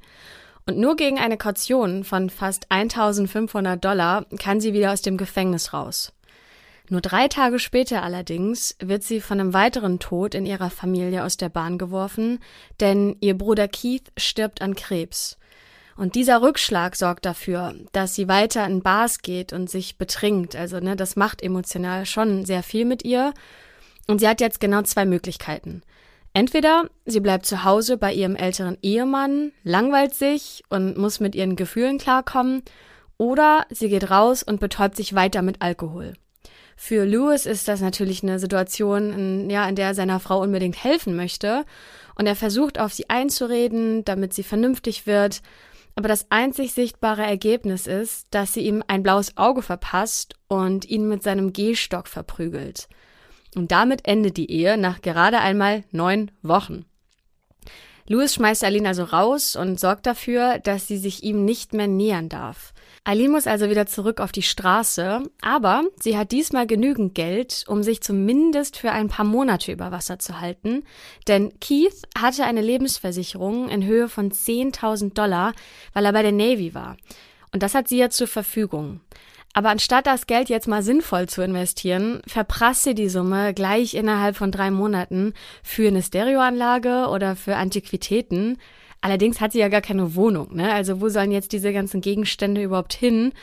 [0.66, 5.72] Und nur gegen eine Kaution von fast 1500 Dollar kann sie wieder aus dem Gefängnis
[5.72, 6.12] raus.
[6.90, 11.38] Nur drei Tage später allerdings wird sie von einem weiteren Tod in ihrer Familie aus
[11.38, 12.40] der Bahn geworfen,
[12.80, 15.38] denn ihr Bruder Keith stirbt an Krebs.
[15.96, 20.56] Und dieser Rückschlag sorgt dafür, dass sie weiter in Bars geht und sich betrinkt.
[20.56, 23.34] Also, ne, das macht emotional schon sehr viel mit ihr.
[24.08, 25.84] Und sie hat jetzt genau zwei Möglichkeiten.
[26.34, 31.56] Entweder sie bleibt zu Hause bei ihrem älteren Ehemann, langweilt sich und muss mit ihren
[31.56, 32.64] Gefühlen klarkommen,
[33.18, 36.14] oder sie geht raus und betäubt sich weiter mit Alkohol.
[36.84, 40.84] Für Lewis ist das natürlich eine Situation, in, ja, in der er seiner Frau unbedingt
[40.84, 41.64] helfen möchte.
[42.16, 45.44] Und er versucht auf sie einzureden, damit sie vernünftig wird.
[45.94, 51.08] Aber das einzig sichtbare Ergebnis ist, dass sie ihm ein blaues Auge verpasst und ihn
[51.08, 52.90] mit seinem Gehstock verprügelt.
[53.54, 56.86] Und damit endet die Ehe nach gerade einmal neun Wochen.
[58.08, 62.28] Louis schmeißt Aline also raus und sorgt dafür, dass sie sich ihm nicht mehr nähern
[62.28, 62.74] darf.
[63.04, 67.82] Eileen muss also wieder zurück auf die Straße, aber sie hat diesmal genügend Geld, um
[67.82, 70.84] sich zumindest für ein paar Monate über Wasser zu halten,
[71.28, 75.54] denn Keith hatte eine Lebensversicherung in Höhe von 10.000 Dollar,
[75.94, 76.96] weil er bei der Navy war.
[77.52, 79.02] Und das hat sie ja zur Verfügung.
[79.54, 84.38] Aber anstatt das Geld jetzt mal sinnvoll zu investieren, verprasst sie die Summe gleich innerhalb
[84.38, 85.34] von drei Monaten
[85.64, 88.60] für eine Stereoanlage oder für Antiquitäten,
[89.02, 90.72] Allerdings hat sie ja gar keine Wohnung, ne?
[90.74, 93.34] Also wo sollen jetzt diese ganzen Gegenstände überhaupt hin?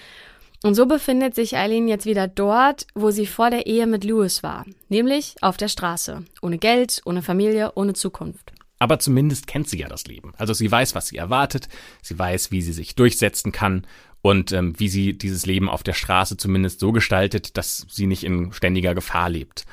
[0.62, 4.42] Und so befindet sich Eileen jetzt wieder dort, wo sie vor der Ehe mit Louis
[4.42, 8.52] war, nämlich auf der Straße, ohne Geld, ohne Familie, ohne Zukunft.
[8.80, 10.32] Aber zumindest kennt sie ja das Leben.
[10.36, 11.68] Also sie weiß, was sie erwartet,
[12.02, 13.86] sie weiß, wie sie sich durchsetzen kann
[14.22, 18.24] und ähm, wie sie dieses Leben auf der Straße zumindest so gestaltet, dass sie nicht
[18.24, 19.64] in ständiger Gefahr lebt.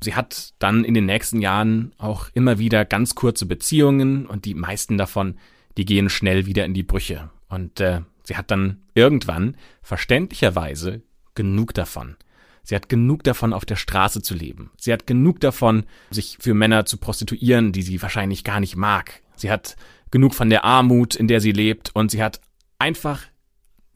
[0.00, 4.54] Sie hat dann in den nächsten Jahren auch immer wieder ganz kurze Beziehungen und die
[4.54, 5.36] meisten davon,
[5.76, 7.30] die gehen schnell wieder in die Brüche.
[7.48, 11.02] Und äh, sie hat dann irgendwann verständlicherweise
[11.34, 12.16] genug davon.
[12.62, 14.70] Sie hat genug davon, auf der Straße zu leben.
[14.76, 19.22] Sie hat genug davon, sich für Männer zu prostituieren, die sie wahrscheinlich gar nicht mag.
[19.36, 19.76] Sie hat
[20.10, 22.40] genug von der Armut, in der sie lebt und sie hat
[22.78, 23.22] einfach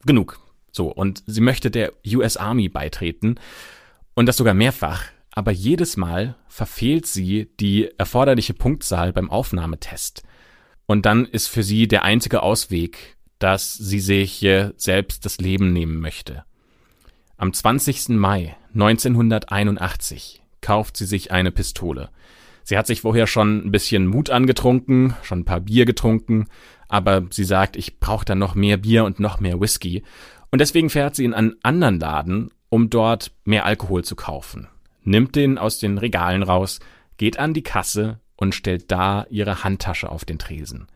[0.05, 0.39] genug.
[0.71, 3.35] So, und sie möchte der US Army beitreten
[4.15, 5.03] und das sogar mehrfach
[5.35, 10.23] aber jedes Mal verfehlt sie die erforderliche Punktzahl beim Aufnahmetest.
[10.85, 15.99] Und dann ist für sie der einzige Ausweg, dass sie sich selbst das Leben nehmen
[15.99, 16.43] möchte.
[17.37, 18.09] Am 20.
[18.09, 22.09] Mai 1981 kauft sie sich eine Pistole.
[22.63, 26.47] Sie hat sich vorher schon ein bisschen Mut angetrunken, schon ein paar Bier getrunken,
[26.87, 30.03] aber sie sagt, ich brauche dann noch mehr Bier und noch mehr Whisky.
[30.51, 34.67] Und deswegen fährt sie in einen anderen Laden, um dort mehr Alkohol zu kaufen
[35.03, 36.79] nimmt den aus den Regalen raus,
[37.17, 40.87] geht an die Kasse und stellt da ihre Handtasche auf den Tresen.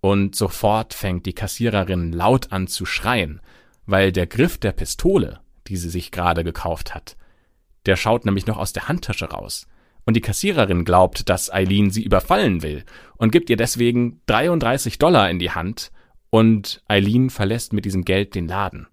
[0.00, 3.40] Und sofort fängt die Kassiererin laut an zu schreien,
[3.86, 7.16] weil der Griff der Pistole, die sie sich gerade gekauft hat,
[7.86, 9.66] der schaut nämlich noch aus der Handtasche raus.
[10.04, 12.84] Und die Kassiererin glaubt, dass Eileen sie überfallen will
[13.16, 15.90] und gibt ihr deswegen 33 Dollar in die Hand
[16.30, 18.86] und Eileen verlässt mit diesem Geld den Laden.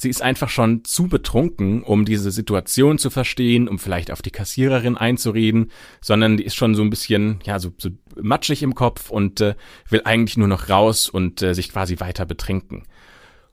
[0.00, 4.30] Sie ist einfach schon zu betrunken, um diese Situation zu verstehen, um vielleicht auf die
[4.30, 9.10] Kassiererin einzureden, sondern die ist schon so ein bisschen, ja, so, so matschig im Kopf
[9.10, 9.56] und äh,
[9.88, 12.84] will eigentlich nur noch raus und äh, sich quasi weiter betrinken.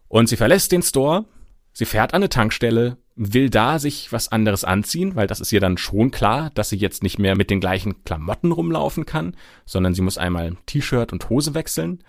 [0.08, 1.26] Und sie verlässt den Store,
[1.74, 5.60] sie fährt an eine Tankstelle, will da sich was anderes anziehen, weil das ist ihr
[5.60, 9.96] dann schon klar, dass sie jetzt nicht mehr mit den gleichen Klamotten rumlaufen kann, sondern
[9.96, 12.04] sie muss einmal T-Shirt und Hose wechseln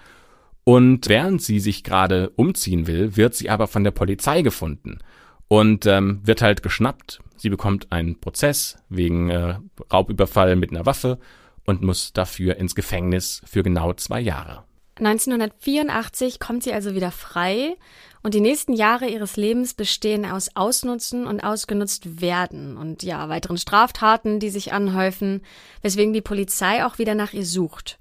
[0.69, 4.99] und während sie sich gerade umziehen will, wird sie aber von der Polizei gefunden
[5.47, 7.21] und ähm, wird halt geschnappt.
[7.37, 9.59] Sie bekommt einen Prozess wegen äh,
[9.93, 11.21] Raubüberfall mit einer Waffe
[11.67, 14.65] und muss dafür ins Gefängnis für genau zwei Jahre.
[14.97, 17.77] 1984 kommt sie also wieder frei
[18.25, 23.57] und die nächsten Jahre ihres Lebens bestehen aus Ausnutzen und ausgenutzt werden und ja, weiteren
[23.57, 25.43] Straftaten, die sich anhäufen,
[25.83, 28.01] weswegen die Polizei auch wieder nach ihr sucht.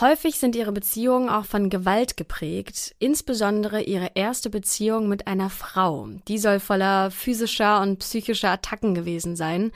[0.00, 6.08] Häufig sind ihre Beziehungen auch von Gewalt geprägt, insbesondere ihre erste Beziehung mit einer Frau.
[6.28, 9.72] Die soll voller physischer und psychischer Attacken gewesen sein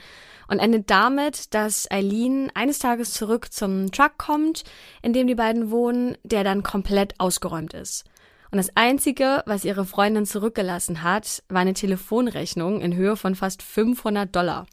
[0.47, 4.63] und endet damit, dass Eileen eines Tages zurück zum Truck kommt,
[5.01, 8.05] in dem die beiden wohnen, der dann komplett ausgeräumt ist.
[8.49, 13.61] Und das Einzige, was ihre Freundin zurückgelassen hat, war eine Telefonrechnung in Höhe von fast
[13.61, 14.67] 500 Dollar.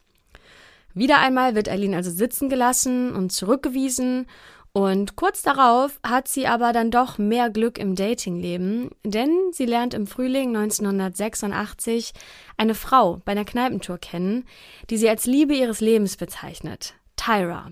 [0.93, 4.27] Wieder einmal wird Eileen also sitzen gelassen und zurückgewiesen
[4.73, 9.93] und kurz darauf hat sie aber dann doch mehr Glück im Datingleben, denn sie lernt
[9.93, 12.13] im Frühling 1986
[12.55, 14.45] eine Frau bei einer Kneipentour kennen,
[14.89, 17.71] die sie als Liebe ihres Lebens bezeichnet, Tyra.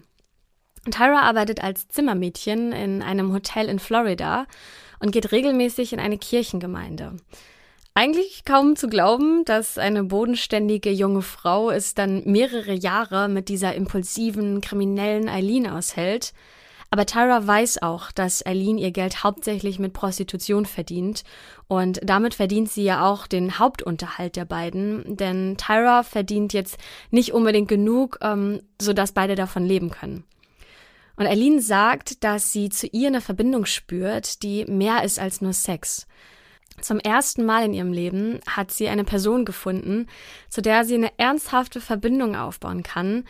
[0.92, 4.46] Tyra arbeitet als Zimmermädchen in einem Hotel in Florida
[5.00, 7.16] und geht regelmäßig in eine Kirchengemeinde.
[7.94, 13.74] Eigentlich kaum zu glauben, dass eine bodenständige junge Frau es dann mehrere Jahre mit dieser
[13.74, 16.34] impulsiven, kriminellen Eileen aushält–
[16.91, 21.23] aber Tyra weiß auch, dass Eileen ihr Geld hauptsächlich mit Prostitution verdient.
[21.67, 25.15] Und damit verdient sie ja auch den Hauptunterhalt der beiden.
[25.15, 26.78] Denn Tyra verdient jetzt
[27.12, 30.23] nicht unbedingt genug, ähm, sodass beide davon leben können.
[31.15, 35.54] Und Eileen sagt, dass sie zu ihr eine Verbindung spürt, die mehr ist als nur
[35.54, 36.08] Sex.
[36.82, 40.08] Zum ersten Mal in ihrem Leben hat sie eine Person gefunden,
[40.50, 43.26] zu der sie eine ernsthafte Verbindung aufbauen kann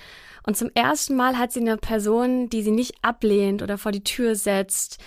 [0.49, 4.03] und zum ersten Mal hat sie eine Person, die sie nicht ablehnt oder vor die
[4.03, 4.97] Tür setzt.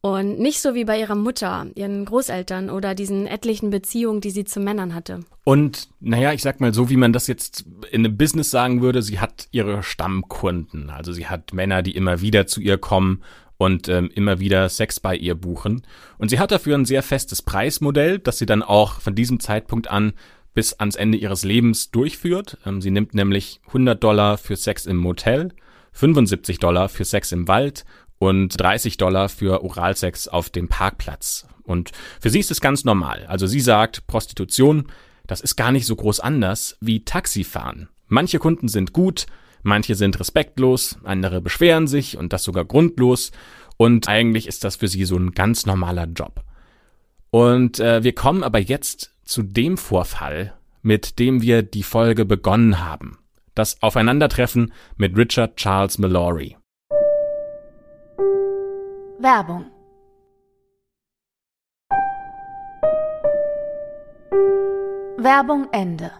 [0.00, 4.44] Und nicht so wie bei ihrer Mutter, ihren Großeltern oder diesen etlichen Beziehungen, die sie
[4.44, 5.20] zu Männern hatte.
[5.42, 9.02] Und naja, ich sag mal so, wie man das jetzt in einem Business sagen würde,
[9.02, 10.90] sie hat ihre Stammkunden.
[10.90, 13.22] Also sie hat Männer, die immer wieder zu ihr kommen
[13.58, 15.82] und ähm, immer wieder Sex bei ihr buchen.
[16.16, 19.90] Und sie hat dafür ein sehr festes Preismodell, das sie dann auch von diesem Zeitpunkt
[19.90, 20.14] an
[20.54, 22.56] bis ans Ende ihres Lebens durchführt.
[22.64, 25.52] Ähm, sie nimmt nämlich 100 Dollar für Sex im Motel,
[25.92, 27.84] 75 Dollar für Sex im Wald
[28.18, 31.46] und 30 Dollar für Oralsex auf dem Parkplatz.
[31.64, 33.26] Und für sie ist es ganz normal.
[33.26, 34.86] Also sie sagt, Prostitution,
[35.26, 37.88] das ist gar nicht so groß anders wie Taxifahren.
[38.06, 39.26] Manche Kunden sind gut,
[39.62, 43.32] manche sind respektlos, andere beschweren sich und das sogar grundlos.
[43.76, 46.42] Und eigentlich ist das für sie so ein ganz normaler Job.
[47.30, 52.84] Und äh, wir kommen aber jetzt zu dem Vorfall, mit dem wir die Folge begonnen
[52.84, 53.18] haben.
[53.54, 56.56] Das Aufeinandertreffen mit Richard Charles Mallory.
[59.20, 59.66] Werbung
[65.20, 66.12] Werbung Ende.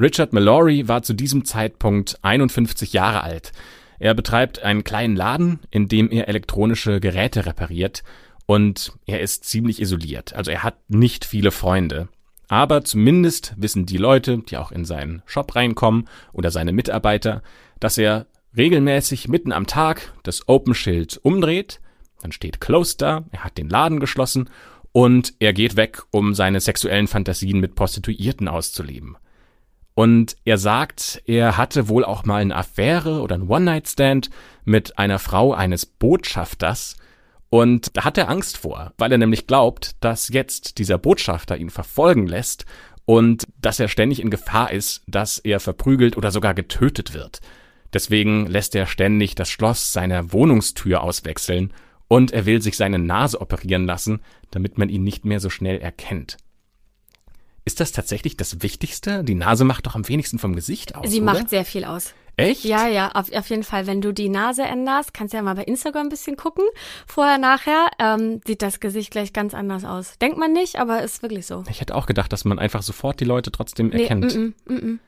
[0.00, 3.52] Richard Mallory war zu diesem Zeitpunkt 51 Jahre alt.
[3.98, 8.02] Er betreibt einen kleinen Laden, in dem er elektronische Geräte repariert
[8.46, 10.32] und er ist ziemlich isoliert.
[10.34, 12.08] Also er hat nicht viele Freunde.
[12.48, 17.42] Aber zumindest wissen die Leute, die auch in seinen Shop reinkommen oder seine Mitarbeiter,
[17.78, 21.78] dass er regelmäßig mitten am Tag das Open-Schild umdreht,
[22.22, 24.48] dann steht Closed da, er hat den Laden geschlossen
[24.92, 29.16] und er geht weg, um seine sexuellen Fantasien mit Prostituierten auszuleben.
[30.00, 34.30] Und er sagt, er hatte wohl auch mal eine Affäre oder ein One-Night-Stand
[34.64, 36.96] mit einer Frau eines Botschafters.
[37.50, 41.68] Und da hat er Angst vor, weil er nämlich glaubt, dass jetzt dieser Botschafter ihn
[41.68, 42.64] verfolgen lässt
[43.04, 47.40] und dass er ständig in Gefahr ist, dass er verprügelt oder sogar getötet wird.
[47.92, 51.74] Deswegen lässt er ständig das Schloss seiner Wohnungstür auswechseln
[52.08, 55.78] und er will sich seine Nase operieren lassen, damit man ihn nicht mehr so schnell
[55.78, 56.38] erkennt.
[57.70, 59.22] Ist das tatsächlich das Wichtigste?
[59.22, 61.08] Die Nase macht doch am wenigsten vom Gesicht aus.
[61.08, 61.34] Sie oder?
[61.34, 62.14] macht sehr viel aus.
[62.34, 62.64] Echt?
[62.64, 63.86] Ja, ja, auf, auf jeden Fall.
[63.86, 66.64] Wenn du die Nase änderst, kannst du ja mal bei Instagram ein bisschen gucken.
[67.06, 70.18] Vorher, nachher ähm, sieht das Gesicht gleich ganz anders aus.
[70.18, 71.62] Denkt man nicht, aber ist wirklich so.
[71.70, 74.34] Ich hätte auch gedacht, dass man einfach sofort die Leute trotzdem Nee, erkennt.
[74.34, 75.00] mm, mm, mm.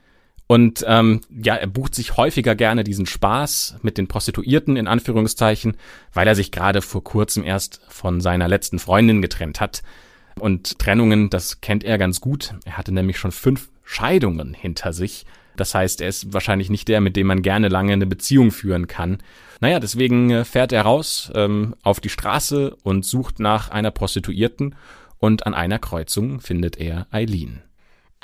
[0.47, 5.77] Und ähm, ja, er bucht sich häufiger gerne diesen Spaß mit den Prostituierten in Anführungszeichen,
[6.13, 9.83] weil er sich gerade vor kurzem erst von seiner letzten Freundin getrennt hat.
[10.39, 12.55] Und Trennungen, das kennt er ganz gut.
[12.65, 15.27] Er hatte nämlich schon fünf Scheidungen hinter sich.
[15.57, 18.87] Das heißt, er ist wahrscheinlich nicht der, mit dem man gerne lange eine Beziehung führen
[18.87, 19.19] kann.
[19.61, 24.75] Naja, deswegen äh, fährt er raus ähm, auf die Straße und sucht nach einer Prostituierten
[25.19, 27.63] und an einer Kreuzung findet er Eileen.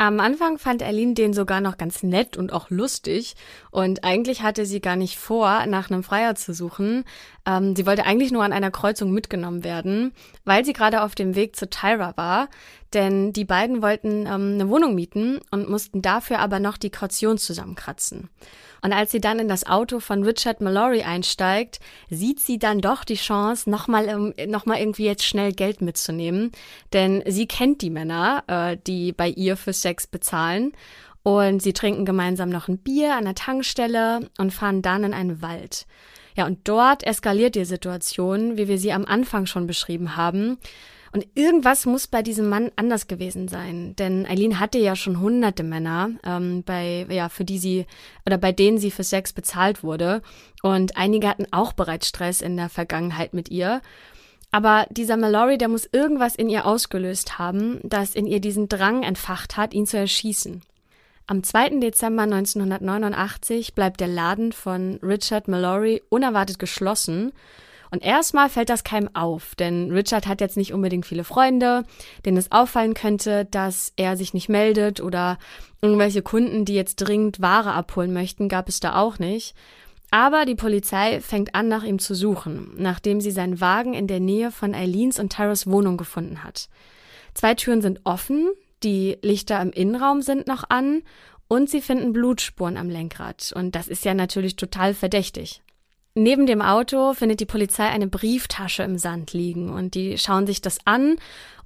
[0.00, 3.34] Am Anfang fand Eileen den sogar noch ganz nett und auch lustig.
[3.72, 7.04] Und eigentlich hatte sie gar nicht vor, nach einem Freier zu suchen.
[7.44, 10.12] Ähm, sie wollte eigentlich nur an einer Kreuzung mitgenommen werden,
[10.44, 12.48] weil sie gerade auf dem Weg zu Tyra war.
[12.94, 17.37] Denn die beiden wollten ähm, eine Wohnung mieten und mussten dafür aber noch die Kaution
[17.37, 18.30] zusammenkratzen.
[18.83, 23.05] Und als sie dann in das Auto von Richard Mallory einsteigt, sieht sie dann doch
[23.05, 26.53] die Chance, nochmal ähm, noch mal irgendwie jetzt schnell Geld mitzunehmen.
[26.93, 30.73] Denn sie kennt die Männer, äh, die bei ihr für Sex bezahlen.
[31.23, 35.43] Und sie trinken gemeinsam noch ein Bier an der Tankstelle und fahren dann in einen
[35.43, 35.87] Wald.
[36.37, 40.59] Ja, und dort eskaliert die Situation, wie wir sie am Anfang schon beschrieben haben.
[41.12, 45.62] Und irgendwas muss bei diesem Mann anders gewesen sein, denn Eileen hatte ja schon hunderte
[45.62, 47.87] Männer, ähm, bei ja für die sie
[48.27, 50.23] oder bei denen sie für Sex bezahlt wurde,
[50.62, 53.81] und einige hatten auch bereits Stress in der Vergangenheit mit ihr.
[54.51, 59.03] Aber dieser Mallory, der muss irgendwas in ihr ausgelöst haben, das in ihr diesen Drang
[59.03, 60.62] entfacht hat, ihn zu erschießen.
[61.27, 61.81] Am 2.
[61.81, 67.33] Dezember 1989 bleibt der Laden von Richard Mallory unerwartet geschlossen
[67.90, 71.85] und erstmal fällt das keinem auf, denn Richard hat jetzt nicht unbedingt viele Freunde,
[72.24, 75.38] denen es auffallen könnte, dass er sich nicht meldet oder
[75.81, 79.55] irgendwelche Kunden, die jetzt dringend Ware abholen möchten, gab es da auch nicht.
[80.11, 84.20] Aber die Polizei fängt an, nach ihm zu suchen, nachdem sie seinen Wagen in der
[84.20, 86.68] Nähe von Eileens und Tyras Wohnung gefunden hat.
[87.35, 88.48] Zwei Türen sind offen,
[88.83, 91.03] die Lichter im Innenraum sind noch an
[91.46, 93.53] und sie finden Blutspuren am Lenkrad.
[93.55, 95.62] Und das ist ja natürlich total verdächtig.
[96.14, 100.61] Neben dem Auto findet die Polizei eine Brieftasche im Sand liegen und die schauen sich
[100.61, 101.16] das an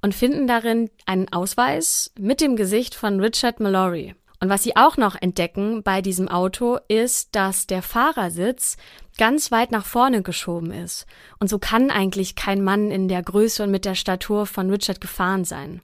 [0.01, 4.15] und finden darin einen Ausweis mit dem Gesicht von Richard Mallory.
[4.39, 8.75] Und was sie auch noch entdecken bei diesem Auto ist, dass der Fahrersitz
[9.17, 11.05] ganz weit nach vorne geschoben ist.
[11.39, 14.99] Und so kann eigentlich kein Mann in der Größe und mit der Statur von Richard
[14.99, 15.81] gefahren sein.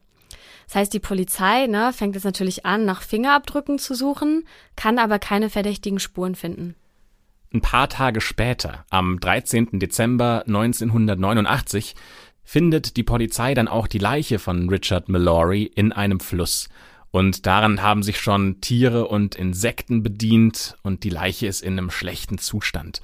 [0.66, 4.44] Das heißt, die Polizei ne, fängt jetzt natürlich an, nach Fingerabdrücken zu suchen,
[4.76, 6.76] kann aber keine verdächtigen Spuren finden.
[7.52, 9.80] Ein paar Tage später, am 13.
[9.80, 11.96] Dezember 1989,
[12.44, 16.68] findet die Polizei dann auch die Leiche von Richard Mallory in einem Fluss.
[17.10, 21.90] Und daran haben sich schon Tiere und Insekten bedient und die Leiche ist in einem
[21.90, 23.00] schlechten Zustand.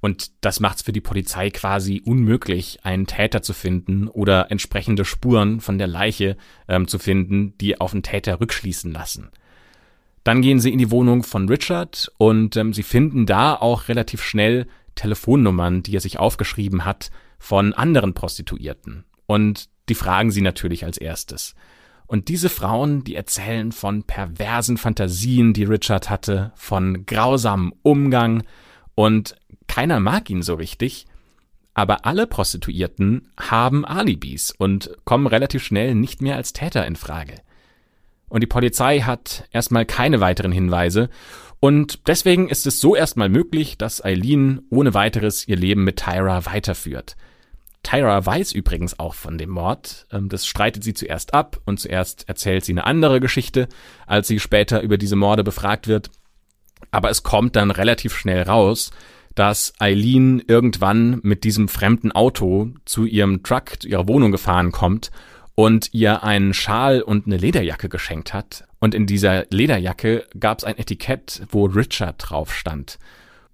[0.00, 5.04] Und das macht es für die Polizei quasi unmöglich, einen Täter zu finden oder entsprechende
[5.04, 9.30] Spuren von der Leiche ähm, zu finden, die auf den Täter rückschließen lassen.
[10.24, 14.22] Dann gehen sie in die Wohnung von Richard und ähm, sie finden da auch relativ
[14.22, 19.04] schnell Telefonnummern, die er sich aufgeschrieben hat, von anderen Prostituierten.
[19.26, 21.54] Und die fragen sie natürlich als erstes.
[22.06, 28.44] Und diese Frauen, die erzählen von perversen Fantasien, die Richard hatte, von grausamem Umgang
[28.94, 29.34] und
[29.66, 31.06] keiner mag ihn so richtig.
[31.74, 37.36] Aber alle Prostituierten haben Alibis und kommen relativ schnell nicht mehr als Täter in Frage.
[38.32, 41.10] Und die Polizei hat erstmal keine weiteren Hinweise
[41.60, 46.46] und deswegen ist es so erstmal möglich, dass Eileen ohne weiteres ihr Leben mit Tyra
[46.46, 47.14] weiterführt.
[47.82, 50.06] Tyra weiß übrigens auch von dem Mord.
[50.10, 53.68] Ähm, das streitet sie zuerst ab und zuerst erzählt sie eine andere Geschichte,
[54.06, 56.10] als sie später über diese Morde befragt wird.
[56.90, 58.92] Aber es kommt dann relativ schnell raus,
[59.34, 65.10] dass Eileen irgendwann mit diesem fremden Auto zu ihrem Truck, zu ihrer Wohnung gefahren kommt
[65.54, 68.64] und ihr einen Schal und eine Lederjacke geschenkt hat.
[68.80, 72.98] Und in dieser Lederjacke gab es ein Etikett, wo Richard drauf stand.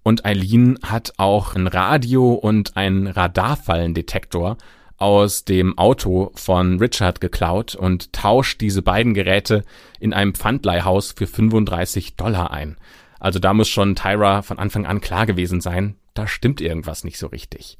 [0.02, 4.56] Und Eileen hat auch ein Radio und einen Radarfallendetektor
[4.96, 9.64] aus dem Auto von Richard geklaut und tauscht diese beiden Geräte
[10.00, 12.76] in einem Pfandleihhaus für 35 Dollar ein.
[13.20, 17.18] Also da muss schon Tyra von Anfang an klar gewesen sein, da stimmt irgendwas nicht
[17.18, 17.78] so richtig.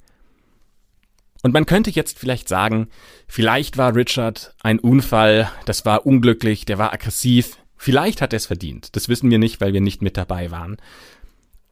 [1.43, 2.89] Und man könnte jetzt vielleicht sagen,
[3.28, 8.47] vielleicht war Richard ein Unfall, das war unglücklich, der war aggressiv, vielleicht hat er es
[8.47, 8.97] verdient.
[8.97, 10.78] Das wissen wir nicht, weil wir nicht mit dabei waren.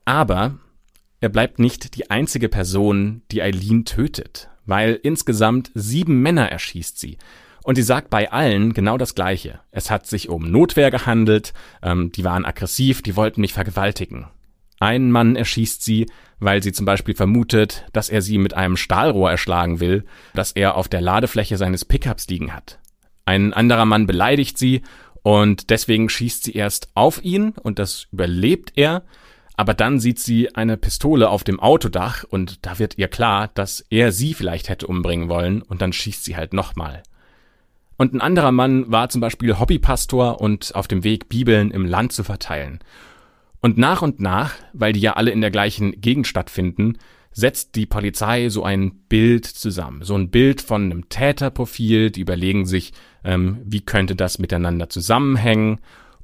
[0.05, 0.59] Aber
[1.21, 7.19] er bleibt nicht die einzige Person, die Eileen tötet, weil insgesamt sieben Männer erschießt sie.
[7.64, 9.59] Und sie sagt bei allen genau das Gleiche.
[9.73, 11.53] Es hat sich um Notwehr gehandelt,
[11.83, 14.29] ähm, die waren aggressiv, die wollten mich vergewaltigen.
[14.79, 16.07] Ein Mann erschießt sie,
[16.39, 20.05] weil sie zum Beispiel vermutet, dass er sie mit einem Stahlrohr erschlagen will,
[20.35, 22.79] das er auf der Ladefläche seines Pickups liegen hat.
[23.24, 24.83] Ein anderer Mann beleidigt sie
[25.22, 29.03] und deswegen schießt sie erst auf ihn und das überlebt er,
[29.57, 33.85] aber dann sieht sie eine Pistole auf dem Autodach und da wird ihr klar, dass
[33.89, 37.03] er sie vielleicht hätte umbringen wollen und dann schießt sie halt nochmal.
[37.97, 42.12] Und ein anderer Mann war zum Beispiel Hobbypastor und auf dem Weg, Bibeln im Land
[42.12, 42.81] zu verteilen.
[43.67, 46.99] Und nach und nach, weil die ja alle in der gleichen Gegend stattfinden,
[47.33, 50.05] setzt die Polizei so ein Bild zusammen.
[50.05, 52.93] So ein Bild von einem Täterprofil, die überlegen sich,
[53.25, 55.81] ähm, wie könnte das miteinander zusammenhängen.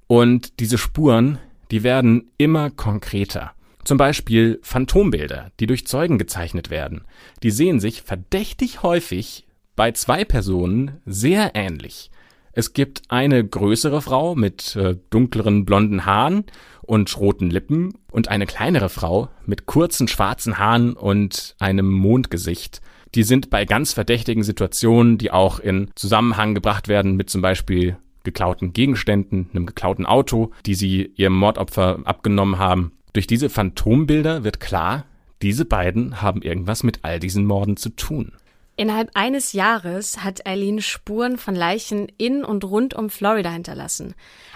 [0.07, 1.39] Und diese Spuren,
[1.73, 3.51] die werden immer konkreter.
[3.83, 7.03] Zum Beispiel Phantombilder, die durch Zeugen gezeichnet werden.
[7.43, 12.13] Die sehen sich verdächtig häufig bei zwei Personen sehr ähnlich.
[12.55, 16.45] Es gibt eine größere Frau mit äh, dunkleren blonden Haaren
[16.83, 22.83] und roten Lippen und eine kleinere Frau mit kurzen schwarzen Haaren und einem Mondgesicht.
[23.15, 27.97] Die sind bei ganz verdächtigen Situationen, die auch in Zusammenhang gebracht werden mit zum Beispiel
[28.25, 32.93] geklauten Gegenständen, einem geklauten Auto, die sie ihrem Mordopfer abgenommen haben.
[33.15, 35.05] Durch diese Phantombilder wird klar,
[35.41, 38.33] diese beiden haben irgendwas mit all diesen Morden zu tun.
[38.77, 44.15] Innerhalb eines Jahres hat Eileen Spuren von Leichen in und rund um Florida hinterlassen.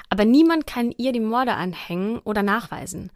[0.08, 3.10] Aber niemand kann ihr die Morde anhängen oder nachweisen.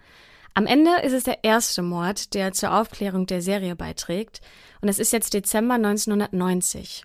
[0.54, 4.40] Am Ende ist es der erste Mord, der zur Aufklärung der Serie beiträgt.
[4.80, 7.04] Und es ist jetzt Dezember 1990.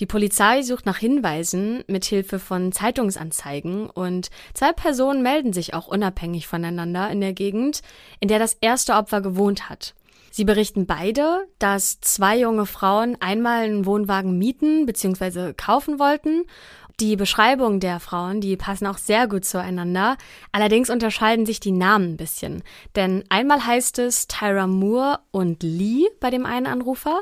[0.00, 5.86] Die Polizei sucht nach Hinweisen mit Hilfe von Zeitungsanzeigen und zwei Personen melden sich auch
[5.86, 7.82] unabhängig voneinander in der Gegend,
[8.20, 9.94] in der das erste Opfer gewohnt hat.
[10.34, 15.52] Sie berichten beide, dass zwei junge Frauen einmal einen Wohnwagen mieten bzw.
[15.52, 16.44] kaufen wollten.
[17.00, 20.16] Die Beschreibung der Frauen, die passen auch sehr gut zueinander.
[20.50, 22.62] Allerdings unterscheiden sich die Namen ein bisschen.
[22.96, 27.20] Denn einmal heißt es Tyra Moore und Lee bei dem einen Anrufer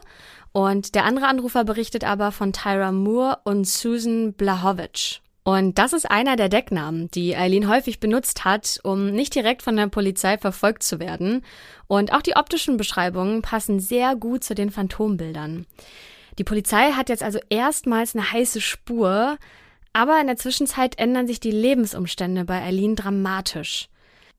[0.52, 5.20] und der andere Anrufer berichtet aber von Tyra Moore und Susan Blahovic.
[5.43, 9.76] Und das ist einer der Decknamen, die Eileen häufig benutzt hat, um nicht direkt von
[9.76, 11.43] der Polizei verfolgt zu werden.
[11.86, 15.66] Und auch die optischen Beschreibungen passen sehr gut zu den Phantombildern.
[16.38, 19.38] Die Polizei hat jetzt also erstmals eine heiße Spur,
[19.93, 23.88] aber in der Zwischenzeit ändern sich die Lebensumstände bei Eileen dramatisch.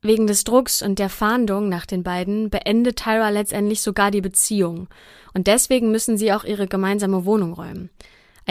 [0.04, 4.88] Wegen des Drucks und der Fahndung nach den beiden beendet Tyra letztendlich sogar die Beziehung.
[5.34, 7.92] Und deswegen müssen sie auch ihre gemeinsame Wohnung räumen.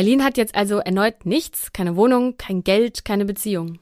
[0.00, 3.78] Eileen hat jetzt also erneut nichts, keine Wohnung, kein Geld, keine Beziehung.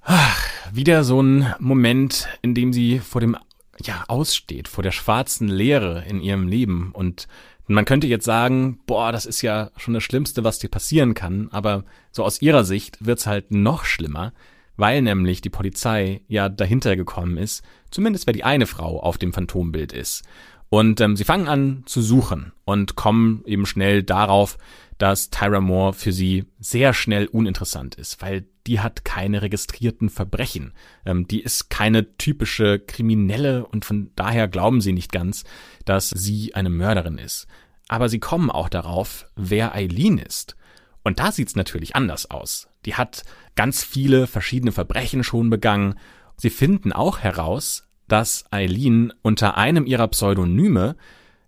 [0.00, 3.36] Ach, wieder so ein Moment, in dem sie vor dem,
[3.84, 6.90] ja, aussteht, vor der schwarzen Leere in ihrem Leben.
[6.94, 7.28] Und
[7.66, 11.50] man könnte jetzt sagen, boah, das ist ja schon das Schlimmste, was dir passieren kann.
[11.50, 14.32] Aber so aus ihrer Sicht wird's halt noch schlimmer
[14.76, 19.32] weil nämlich die Polizei ja dahinter gekommen ist, zumindest wer die eine Frau auf dem
[19.32, 20.24] Phantombild ist.
[20.68, 24.58] Und ähm, sie fangen an zu suchen und kommen eben schnell darauf,
[24.98, 30.72] dass Tyra Moore für sie sehr schnell uninteressant ist, weil die hat keine registrierten Verbrechen.
[31.04, 35.44] Ähm, die ist keine typische Kriminelle und von daher glauben sie nicht ganz,
[35.84, 37.46] dass sie eine Mörderin ist.
[37.88, 40.56] Aber sie kommen auch darauf, wer Eileen ist.
[41.02, 42.68] Und da sieht's natürlich anders aus.
[42.86, 43.24] Die hat
[43.56, 45.96] ganz viele verschiedene Verbrechen schon begangen.
[46.36, 50.96] Sie finden auch heraus, dass Eileen unter einem ihrer Pseudonyme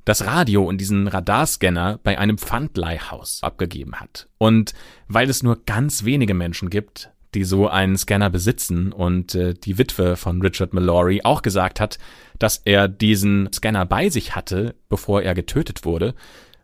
[0.07, 4.29] das Radio und diesen Radarscanner bei einem Pfandleihhaus abgegeben hat.
[4.39, 4.73] Und
[5.09, 9.79] weil es nur ganz wenige Menschen gibt, die so einen Scanner besitzen und äh, die
[9.79, 11.99] Witwe von Richard Mallory auch gesagt hat,
[12.39, 16.15] dass er diesen Scanner bei sich hatte, bevor er getötet wurde,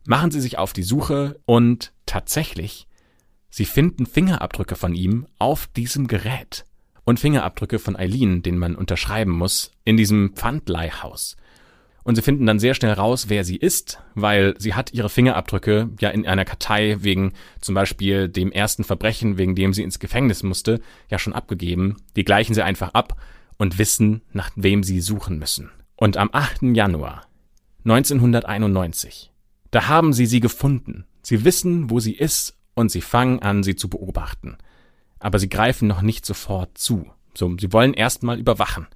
[0.07, 2.87] machen sie sich auf die Suche und tatsächlich,
[3.51, 6.65] sie finden Fingerabdrücke von ihm auf diesem Gerät
[7.05, 11.37] und Fingerabdrücke von Eileen, den man unterschreiben muss, in diesem Pfandleihhaus.
[12.05, 15.91] Und sie finden dann sehr schnell raus, wer sie ist, weil sie hat ihre Fingerabdrücke
[16.01, 20.43] ja in einer Kartei wegen zum Beispiel dem ersten Verbrechen, wegen dem sie ins Gefängnis
[20.43, 21.97] musste, ja schon abgegeben.
[22.17, 23.21] Die gleichen sie einfach ab
[23.57, 25.71] und wissen, nach wem sie suchen müssen.
[25.95, 26.63] Und am 8.
[26.75, 27.27] Januar
[27.85, 29.31] 1991,
[29.71, 31.05] da haben sie sie gefunden.
[31.23, 34.57] Sie wissen, wo sie ist und sie fangen an, sie zu beobachten.
[35.21, 37.07] Aber sie greifen noch nicht sofort zu.
[37.35, 38.89] So, sie wollen erstmal überwachen.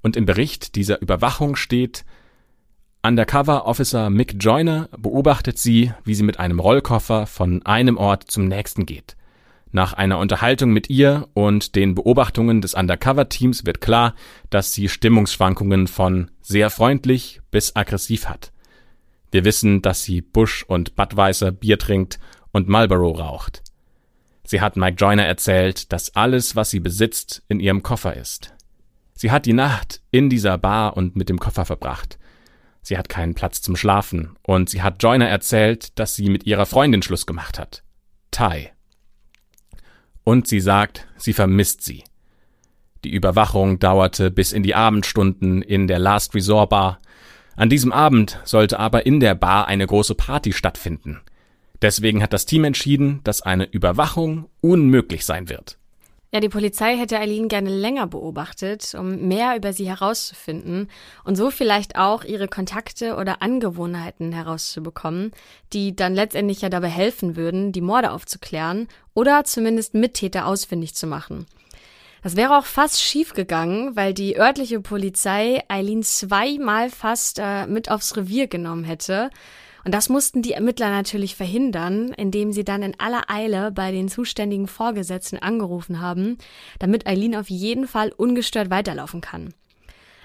[0.00, 2.04] Und im Bericht dieser Überwachung steht,
[3.04, 8.46] Undercover Officer Mick Joyner beobachtet sie, wie sie mit einem Rollkoffer von einem Ort zum
[8.46, 9.16] nächsten geht.
[9.72, 14.14] Nach einer Unterhaltung mit ihr und den Beobachtungen des Undercover-Teams wird klar,
[14.50, 18.52] dass sie Stimmungsschwankungen von sehr freundlich bis aggressiv hat.
[19.32, 22.20] Wir wissen, dass sie Bush und Budweiser Bier trinkt
[22.52, 23.64] und Marlboro raucht.
[24.44, 28.54] Sie hat Mike Joyner erzählt, dass alles, was sie besitzt, in ihrem Koffer ist.
[29.14, 32.18] Sie hat die Nacht in dieser Bar und mit dem Koffer verbracht.
[32.82, 36.66] Sie hat keinen Platz zum Schlafen und sie hat Joyner erzählt, dass sie mit ihrer
[36.66, 37.82] Freundin Schluss gemacht hat.
[38.32, 38.70] Ty.
[40.24, 42.04] Und sie sagt, sie vermisst sie.
[43.04, 46.98] Die Überwachung dauerte bis in die Abendstunden in der Last Resort Bar.
[47.56, 51.20] An diesem Abend sollte aber in der Bar eine große Party stattfinden.
[51.82, 55.78] Deswegen hat das Team entschieden, dass eine Überwachung unmöglich sein wird.
[56.34, 60.88] Ja, die Polizei hätte Eileen gerne länger beobachtet, um mehr über sie herauszufinden
[61.24, 65.32] und so vielleicht auch ihre Kontakte oder Angewohnheiten herauszubekommen,
[65.74, 71.06] die dann letztendlich ja dabei helfen würden, die Morde aufzuklären oder zumindest Mittäter ausfindig zu
[71.06, 71.44] machen.
[72.22, 77.90] Das wäre auch fast schief gegangen, weil die örtliche Polizei Eileen zweimal fast äh, mit
[77.90, 79.28] aufs Revier genommen hätte
[79.84, 84.08] und das mussten die Ermittler natürlich verhindern, indem sie dann in aller Eile bei den
[84.08, 86.38] zuständigen Vorgesetzten angerufen haben,
[86.78, 89.54] damit Eileen auf jeden Fall ungestört weiterlaufen kann.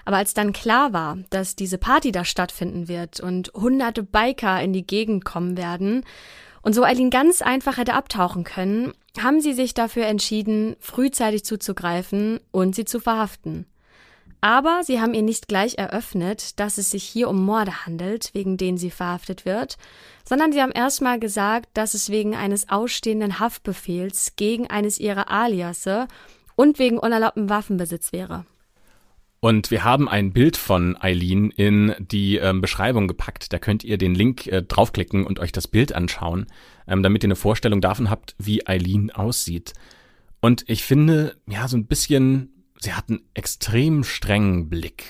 [0.04, 4.72] Aber als dann klar war, dass diese Party da stattfinden wird und hunderte Biker in
[4.72, 6.04] die Gegend kommen werden
[6.62, 12.40] und so Eileen ganz einfach hätte abtauchen können, haben sie sich dafür entschieden, frühzeitig zuzugreifen
[12.52, 13.66] und sie zu verhaften.
[14.40, 18.56] Aber sie haben ihr nicht gleich eröffnet, dass es sich hier um Morde handelt, wegen
[18.56, 19.76] denen sie verhaftet wird,
[20.24, 26.06] sondern sie haben erstmal gesagt, dass es wegen eines ausstehenden Haftbefehls gegen eines ihrer Aliasse
[26.54, 28.44] und wegen unerlaubten Waffenbesitz wäre.
[29.40, 33.52] Und wir haben ein Bild von Eileen in die ähm, Beschreibung gepackt.
[33.52, 36.46] Da könnt ihr den Link äh, draufklicken und euch das Bild anschauen,
[36.88, 39.74] ähm, damit ihr eine Vorstellung davon habt, wie Eileen aussieht.
[40.40, 45.04] Und ich finde, ja, so ein bisschen sie hat einen extrem strengen Blick.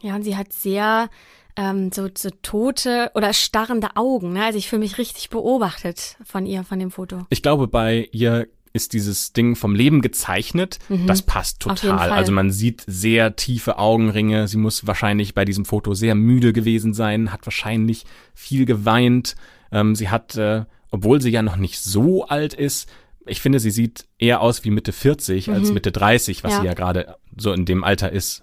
[0.00, 1.08] Ja, und sie hat sehr
[1.56, 4.34] ähm, so, so tote oder starrende Augen.
[4.34, 4.44] Ne?
[4.44, 7.26] Also ich fühle mich richtig beobachtet von ihr, von dem Foto.
[7.30, 10.78] Ich glaube, bei ihr ist dieses Ding vom Leben gezeichnet.
[10.90, 11.06] Mhm.
[11.06, 12.10] Das passt total.
[12.10, 14.48] Also man sieht sehr tiefe Augenringe.
[14.48, 19.34] Sie muss wahrscheinlich bei diesem Foto sehr müde gewesen sein, hat wahrscheinlich viel geweint.
[19.72, 22.88] Ähm, sie hat, äh, obwohl sie ja noch nicht so alt ist,
[23.26, 25.54] ich finde, sie sieht eher aus wie Mitte 40 mhm.
[25.54, 26.60] als Mitte 30, was ja.
[26.60, 28.42] sie ja gerade so in dem Alter ist.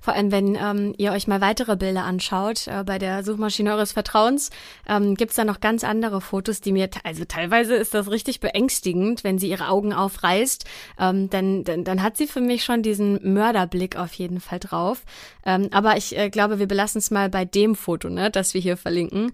[0.00, 3.92] Vor allem, wenn ähm, ihr euch mal weitere Bilder anschaut, äh, bei der Suchmaschine eures
[3.92, 4.50] Vertrauens,
[4.88, 9.24] ähm, gibt da noch ganz andere Fotos, die mir, also teilweise ist das richtig beängstigend,
[9.24, 10.64] wenn sie ihre Augen aufreißt,
[10.98, 15.02] ähm, dann, dann, dann hat sie für mich schon diesen Mörderblick auf jeden Fall drauf.
[15.44, 18.60] Ähm, aber ich äh, glaube, wir belassen es mal bei dem Foto, ne, das wir
[18.60, 19.32] hier verlinken.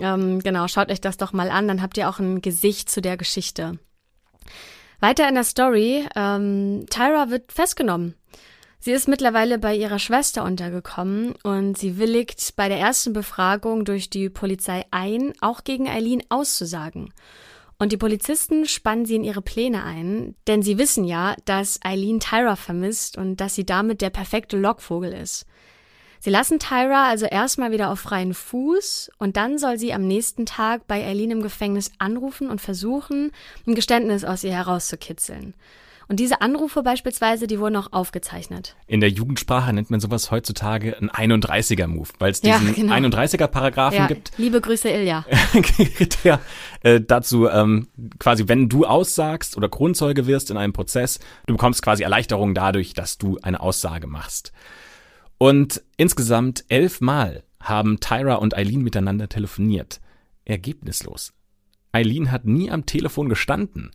[0.00, 3.00] Ähm, genau, schaut euch das doch mal an, dann habt ihr auch ein Gesicht zu
[3.00, 3.78] der Geschichte.
[5.00, 8.14] Weiter in der Story, ähm, Tyra wird festgenommen.
[8.78, 14.10] Sie ist mittlerweile bei ihrer Schwester untergekommen und sie willigt bei der ersten Befragung durch
[14.10, 17.12] die Polizei ein, auch gegen Eileen auszusagen.
[17.78, 22.20] Und die Polizisten spannen sie in ihre Pläne ein, denn sie wissen ja, dass Eileen
[22.20, 25.46] Tyra vermisst und dass sie damit der perfekte Lockvogel ist.
[26.24, 30.46] Sie lassen Tyra also erstmal wieder auf freien Fuß und dann soll sie am nächsten
[30.46, 33.30] Tag bei Eileen im Gefängnis anrufen und versuchen,
[33.66, 35.52] ein Geständnis aus ihr herauszukitzeln.
[36.08, 38.74] Und diese Anrufe beispielsweise, die wurden auch aufgezeichnet.
[38.86, 42.94] In der Jugendsprache nennt man sowas heutzutage ein 31er-Move, weil es diesen ja, genau.
[42.94, 44.32] 31er-Paragraphen ja, gibt.
[44.38, 45.26] Liebe Grüße, Ilja.
[46.24, 46.40] der
[46.84, 51.82] äh, dazu ähm, quasi, wenn du aussagst oder Kronzeuge wirst in einem Prozess, du bekommst
[51.82, 54.52] quasi Erleichterung dadurch, dass du eine Aussage machst.
[55.44, 60.00] Und insgesamt elfmal haben Tyra und Eileen miteinander telefoniert.
[60.46, 61.34] Ergebnislos.
[61.92, 63.90] Eileen hat nie am Telefon gestanden,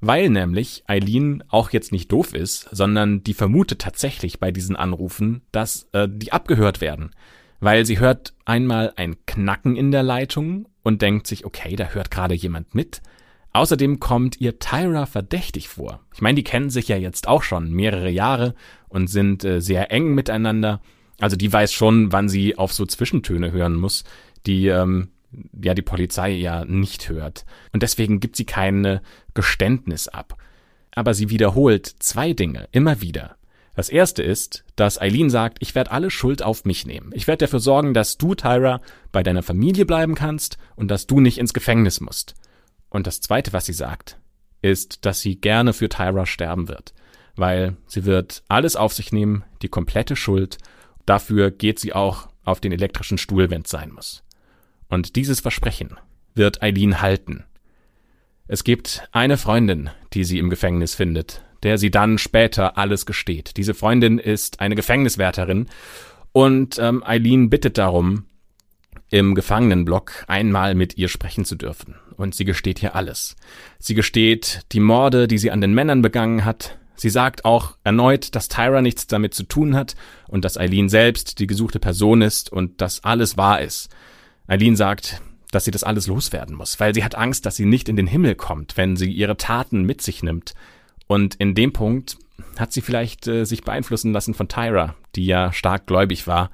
[0.00, 5.42] weil nämlich Eileen auch jetzt nicht doof ist, sondern die vermutet tatsächlich bei diesen Anrufen,
[5.52, 7.14] dass äh, die abgehört werden,
[7.60, 12.10] weil sie hört einmal ein Knacken in der Leitung und denkt sich, okay, da hört
[12.10, 13.02] gerade jemand mit.
[13.52, 16.00] Außerdem kommt ihr Tyra verdächtig vor.
[16.14, 18.54] Ich meine, die kennen sich ja jetzt auch schon mehrere Jahre
[18.88, 20.80] und sind äh, sehr eng miteinander.
[21.18, 24.04] Also die weiß schon, wann sie auf so Zwischentöne hören muss,
[24.46, 25.08] die ähm,
[25.60, 27.44] ja die Polizei ja nicht hört.
[27.72, 29.00] Und deswegen gibt sie kein
[29.34, 30.36] Geständnis ab.
[30.94, 33.36] Aber sie wiederholt zwei Dinge immer wieder.
[33.74, 37.12] Das erste ist, dass Eileen sagt, ich werde alle Schuld auf mich nehmen.
[37.14, 38.80] Ich werde dafür sorgen, dass du, Tyra,
[39.12, 42.34] bei deiner Familie bleiben kannst und dass du nicht ins Gefängnis musst.
[42.90, 44.18] Und das zweite, was sie sagt,
[44.62, 46.94] ist, dass sie gerne für Tyra sterben wird,
[47.36, 50.58] weil sie wird alles auf sich nehmen, die komplette Schuld.
[51.06, 54.24] Dafür geht sie auch auf den elektrischen Stuhl, wenn es sein muss.
[54.88, 55.96] Und dieses Versprechen
[56.34, 57.44] wird Eileen halten.
[58.46, 63.58] Es gibt eine Freundin, die sie im Gefängnis findet, der sie dann später alles gesteht.
[63.58, 65.66] Diese Freundin ist eine Gefängniswärterin
[66.32, 68.24] und ähm, Eileen bittet darum,
[69.10, 71.96] im Gefangenenblock einmal mit ihr sprechen zu dürfen.
[72.16, 73.36] Und sie gesteht hier alles.
[73.78, 76.78] Sie gesteht die Morde, die sie an den Männern begangen hat.
[76.96, 79.94] Sie sagt auch erneut, dass Tyra nichts damit zu tun hat
[80.26, 83.88] und dass Eileen selbst die gesuchte Person ist und dass alles wahr ist.
[84.48, 87.88] Eileen sagt, dass sie das alles loswerden muss, weil sie hat Angst, dass sie nicht
[87.88, 90.54] in den Himmel kommt, wenn sie ihre Taten mit sich nimmt.
[91.06, 92.18] Und in dem Punkt
[92.58, 96.50] hat sie vielleicht äh, sich beeinflussen lassen von Tyra, die ja stark gläubig war.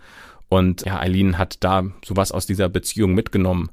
[0.55, 3.71] Und ja, Eileen hat da sowas aus dieser Beziehung mitgenommen.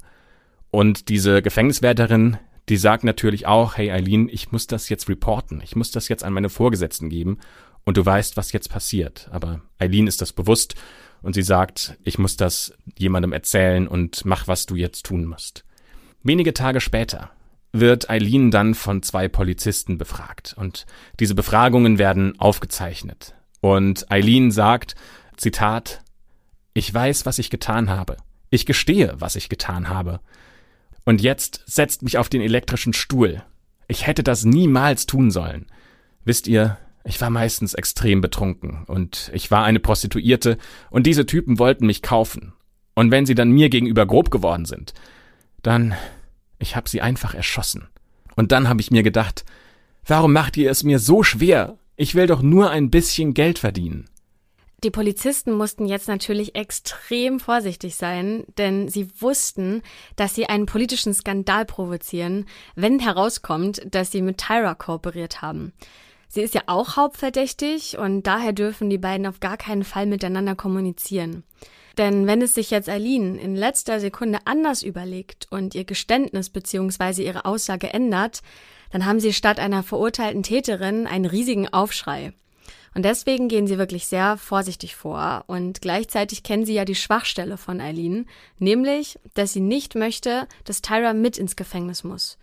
[0.72, 2.38] Und diese Gefängniswärterin,
[2.70, 6.24] die sagt natürlich auch, hey Eileen, ich muss das jetzt reporten, ich muss das jetzt
[6.24, 7.38] an meine Vorgesetzten geben
[7.84, 9.30] und du weißt, was jetzt passiert.
[9.32, 10.74] Aber Eileen ist das bewusst
[11.22, 15.64] und sie sagt, ich muss das jemandem erzählen und mach, was du jetzt tun musst.
[16.24, 17.30] Wenige Tage später
[17.74, 20.88] wird Eileen dann von zwei Polizisten befragt und
[21.20, 23.36] diese Befragungen werden aufgezeichnet.
[23.60, 24.96] Und Eileen sagt,
[25.38, 26.02] Zitat,
[26.74, 28.18] ich weiß, was ich getan habe.
[28.50, 30.20] Ich gestehe, was ich getan habe.
[31.06, 33.44] Und jetzt setzt mich auf den elektrischen Stuhl.
[33.88, 35.66] Ich hätte das niemals tun sollen.
[36.24, 40.58] Wisst ihr, ich war meistens extrem betrunken und ich war eine Prostituierte
[40.92, 42.54] und diese Typen wollten mich kaufen.
[42.94, 44.94] Und wenn sie dann mir gegenüber grob geworden sind,
[45.64, 45.96] dann
[46.60, 47.88] ich hab sie einfach erschossen.
[48.36, 49.46] Und dann habe ich mir gedacht,
[50.06, 51.78] warum macht ihr es mir so schwer?
[51.96, 54.10] Ich will doch nur ein bisschen Geld verdienen.
[54.84, 59.84] Die Polizisten mussten jetzt natürlich extrem vorsichtig sein, denn sie wussten,
[60.16, 65.72] dass sie einen politischen Skandal provozieren, wenn herauskommt, dass sie mit Tyra kooperiert haben.
[66.30, 70.56] Sie ist ja auch hauptverdächtig und daher dürfen die beiden auf gar keinen Fall miteinander
[70.56, 71.44] kommunizieren.
[72.00, 77.24] Denn wenn es sich jetzt Eileen in letzter Sekunde anders überlegt und ihr Geständnis bzw.
[77.24, 78.42] ihre Aussage ändert,
[78.92, 82.34] dann haben sie statt einer verurteilten Täterin einen riesigen Aufschrei.
[82.94, 87.58] Und deswegen gehen sie wirklich sehr vorsichtig vor und gleichzeitig kennen sie ja die Schwachstelle
[87.58, 88.28] von Eileen,
[88.60, 92.38] nämlich, dass sie nicht möchte, dass Tyra mit ins Gefängnis muss.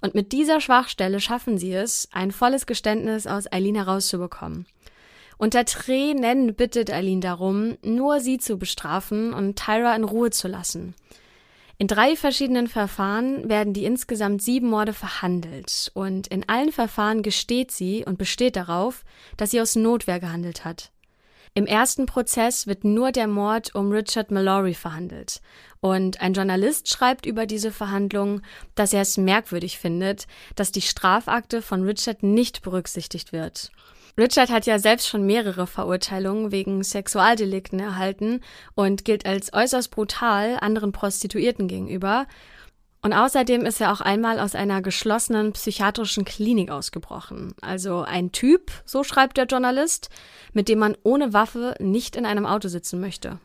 [0.00, 4.66] Und mit dieser Schwachstelle schaffen sie es, ein volles Geständnis aus Eileen herauszubekommen.
[5.36, 10.94] Unter Tränen bittet Eileen darum, nur sie zu bestrafen und Tyra in Ruhe zu lassen.
[11.80, 17.70] In drei verschiedenen Verfahren werden die insgesamt sieben Morde verhandelt und in allen Verfahren gesteht
[17.70, 19.04] sie und besteht darauf,
[19.36, 20.90] dass sie aus Notwehr gehandelt hat.
[21.54, 25.40] Im ersten Prozess wird nur der Mord um Richard Mallory verhandelt.
[25.80, 28.42] Und ein Journalist schreibt über diese Verhandlung,
[28.74, 30.26] dass er es merkwürdig findet,
[30.56, 33.70] dass die Strafakte von Richard nicht berücksichtigt wird.
[34.18, 38.40] Richard hat ja selbst schon mehrere Verurteilungen wegen Sexualdelikten erhalten
[38.74, 42.26] und gilt als äußerst brutal anderen Prostituierten gegenüber.
[43.00, 47.54] Und außerdem ist er auch einmal aus einer geschlossenen psychiatrischen Klinik ausgebrochen.
[47.60, 50.10] Also ein Typ, so schreibt der Journalist,
[50.52, 53.38] mit dem man ohne Waffe nicht in einem Auto sitzen möchte.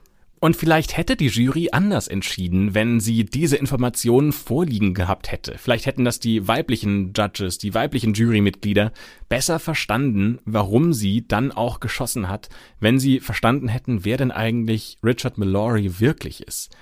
[0.43, 5.57] Und vielleicht hätte die Jury anders entschieden, wenn sie diese Informationen vorliegen gehabt hätte.
[5.57, 8.91] Vielleicht hätten das die weiblichen Judges, die weiblichen Jurymitglieder
[9.29, 12.49] besser verstanden, warum sie dann auch geschossen hat,
[12.81, 16.75] wenn sie verstanden hätten, wer denn eigentlich Richard Mallory wirklich ist.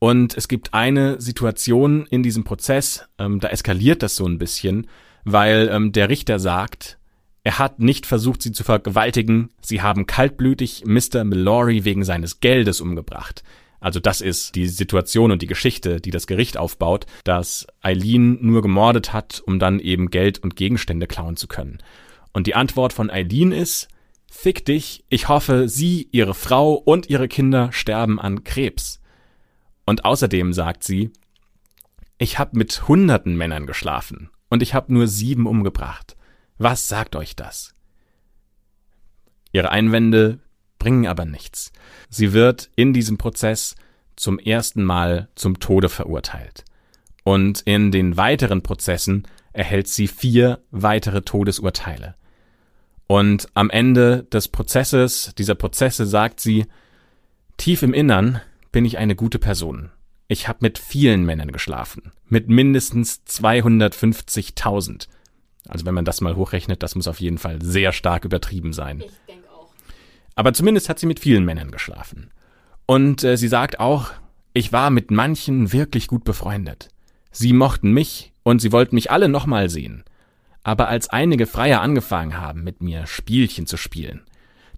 [0.00, 4.88] Und es gibt eine Situation in diesem Prozess, ähm, da eskaliert das so ein bisschen,
[5.24, 6.97] weil ähm, der Richter sagt,
[7.48, 11.24] er hat nicht versucht, sie zu vergewaltigen, sie haben kaltblütig Mr.
[11.24, 13.42] Mallory wegen seines Geldes umgebracht.
[13.80, 18.60] Also das ist die Situation und die Geschichte, die das Gericht aufbaut, dass Eileen nur
[18.60, 21.78] gemordet hat, um dann eben Geld und Gegenstände klauen zu können.
[22.34, 23.88] Und die Antwort von Eileen ist,
[24.30, 29.00] Fick dich, ich hoffe, Sie, Ihre Frau und Ihre Kinder sterben an Krebs.
[29.86, 31.12] Und außerdem sagt sie,
[32.18, 36.17] ich habe mit hunderten Männern geschlafen und ich habe nur sieben umgebracht.
[36.58, 37.74] Was sagt euch das?
[39.52, 40.40] Ihre Einwände
[40.78, 41.72] bringen aber nichts.
[42.08, 43.76] Sie wird in diesem Prozess
[44.16, 46.64] zum ersten Mal zum Tode verurteilt.
[47.24, 52.14] Und in den weiteren Prozessen erhält sie vier weitere Todesurteile.
[53.06, 56.66] Und am Ende des Prozesses, dieser Prozesse, sagt sie,
[57.56, 58.40] tief im Innern
[58.72, 59.90] bin ich eine gute Person.
[60.26, 65.08] Ich habe mit vielen Männern geschlafen, mit mindestens 250.000.
[65.68, 69.00] Also wenn man das mal hochrechnet, das muss auf jeden Fall sehr stark übertrieben sein.
[69.00, 69.68] Ich denke auch.
[70.34, 72.30] Aber zumindest hat sie mit vielen Männern geschlafen.
[72.86, 74.10] Und äh, sie sagt auch,
[74.54, 76.88] ich war mit manchen wirklich gut befreundet.
[77.30, 80.04] Sie mochten mich und sie wollten mich alle nochmal sehen.
[80.64, 84.22] Aber als einige Freier angefangen haben, mit mir Spielchen zu spielen,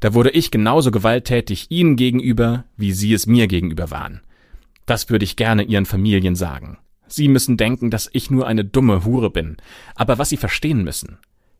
[0.01, 4.22] da wurde ich genauso gewalttätig ihnen gegenüber, wie sie es mir gegenüber waren.
[4.86, 6.78] Das würde ich gerne ihren Familien sagen.
[7.11, 9.57] Sie müssen denken, dass ich nur eine dumme Hure bin.
[9.97, 11.19] Aber was sie verstehen müssen,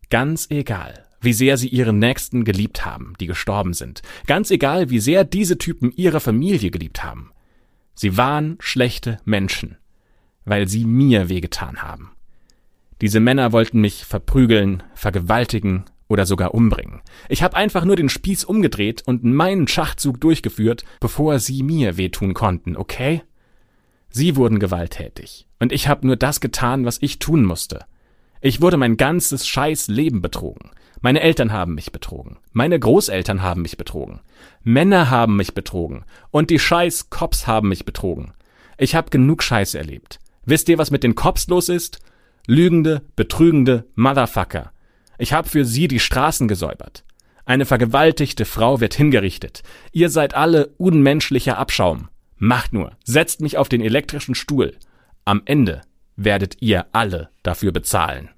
[0.09, 5.01] ganz egal, wie sehr sie ihren Nächsten geliebt haben, die gestorben sind, ganz egal, wie
[5.01, 7.33] sehr diese Typen ihre Familie geliebt haben,
[7.95, 9.77] sie waren schlechte Menschen,
[10.45, 12.13] weil sie mir wehgetan haben.
[13.01, 17.01] Diese Männer wollten mich verprügeln, vergewaltigen oder sogar umbringen.
[17.29, 22.35] Ich habe einfach nur den Spieß umgedreht und meinen Schachzug durchgeführt, bevor sie mir wehtun
[22.35, 23.23] konnten, okay?
[24.11, 27.85] Sie wurden gewalttätig, und ich habe nur das getan, was ich tun musste.
[28.41, 30.71] Ich wurde mein ganzes scheiß Leben betrogen.
[31.01, 32.39] Meine Eltern haben mich betrogen.
[32.53, 34.21] Meine Großeltern haben mich betrogen.
[34.63, 36.05] Männer haben mich betrogen.
[36.31, 38.35] Und die scheiß Cops haben mich betrogen.
[38.77, 40.19] Ich habe genug Scheiß erlebt.
[40.45, 42.01] Wisst ihr, was mit den Cops los ist?
[42.47, 44.73] Lügende, betrügende Motherfucker.
[45.19, 47.05] Ich habe für sie die Straßen gesäubert.
[47.47, 49.63] Eine vergewaltigte Frau wird hingerichtet.
[49.93, 52.10] Ihr seid alle unmenschlicher Abschaum.
[52.43, 54.74] Macht nur, setzt mich auf den elektrischen Stuhl.
[55.26, 55.82] Am Ende
[56.16, 58.30] werdet ihr alle dafür bezahlen.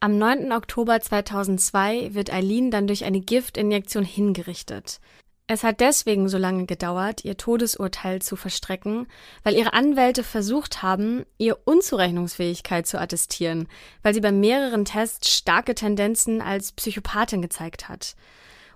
[0.00, 0.50] Am 9.
[0.50, 4.98] Oktober 2002 wird Eileen dann durch eine Giftinjektion hingerichtet.
[5.46, 9.06] Es hat deswegen so lange gedauert, ihr Todesurteil zu verstrecken,
[9.44, 13.68] weil ihre Anwälte versucht haben, ihr Unzurechnungsfähigkeit zu attestieren,
[14.02, 18.16] weil sie bei mehreren Tests starke Tendenzen als Psychopathin gezeigt hat.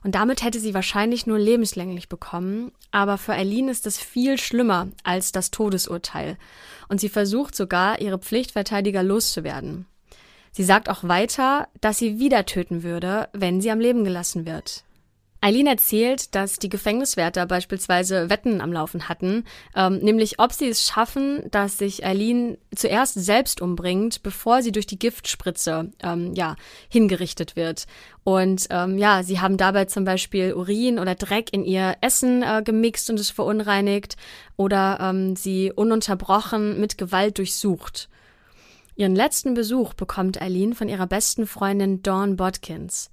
[0.04, 4.88] Und damit hätte sie wahrscheinlich nur lebenslänglich bekommen, aber für Eileen ist es viel schlimmer
[5.04, 6.36] als das Todesurteil.
[6.88, 9.86] Und sie versucht sogar, ihre Pflichtverteidiger loszuwerden.
[10.50, 14.84] Sie sagt auch weiter, dass sie wieder töten würde, wenn sie am Leben gelassen wird.
[15.44, 20.86] Eileen erzählt, dass die Gefängniswärter beispielsweise Wetten am Laufen hatten, ähm, nämlich ob sie es
[20.86, 26.54] schaffen, dass sich Eileen zuerst selbst umbringt, bevor sie durch die Giftspritze ähm, ja
[26.88, 27.86] hingerichtet wird.
[28.22, 32.62] Und ähm, ja, sie haben dabei zum Beispiel Urin oder Dreck in ihr Essen äh,
[32.64, 34.16] gemixt und es verunreinigt
[34.56, 38.08] oder ähm, sie ununterbrochen mit Gewalt durchsucht.
[38.94, 43.10] Ihren letzten Besuch bekommt Eileen von ihrer besten Freundin Dawn Bodkins.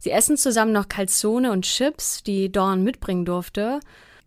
[0.00, 3.80] Sie essen zusammen noch Calzone und Chips, die Dawn mitbringen durfte.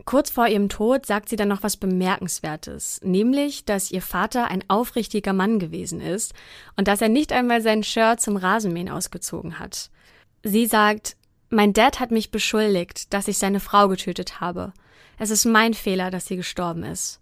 [0.06, 4.64] Kurz vor ihrem Tod sagt sie dann noch was Bemerkenswertes, nämlich, dass ihr Vater ein
[4.68, 6.34] aufrichtiger Mann gewesen ist
[6.78, 9.90] und dass er nicht einmal sein Shirt zum Rasenmähen ausgezogen hat.
[10.44, 11.16] Sie sagt,
[11.50, 14.74] mein Dad hat mich beschuldigt, dass ich seine Frau getötet habe.
[15.18, 17.20] Es ist mein Fehler, dass sie gestorben ist.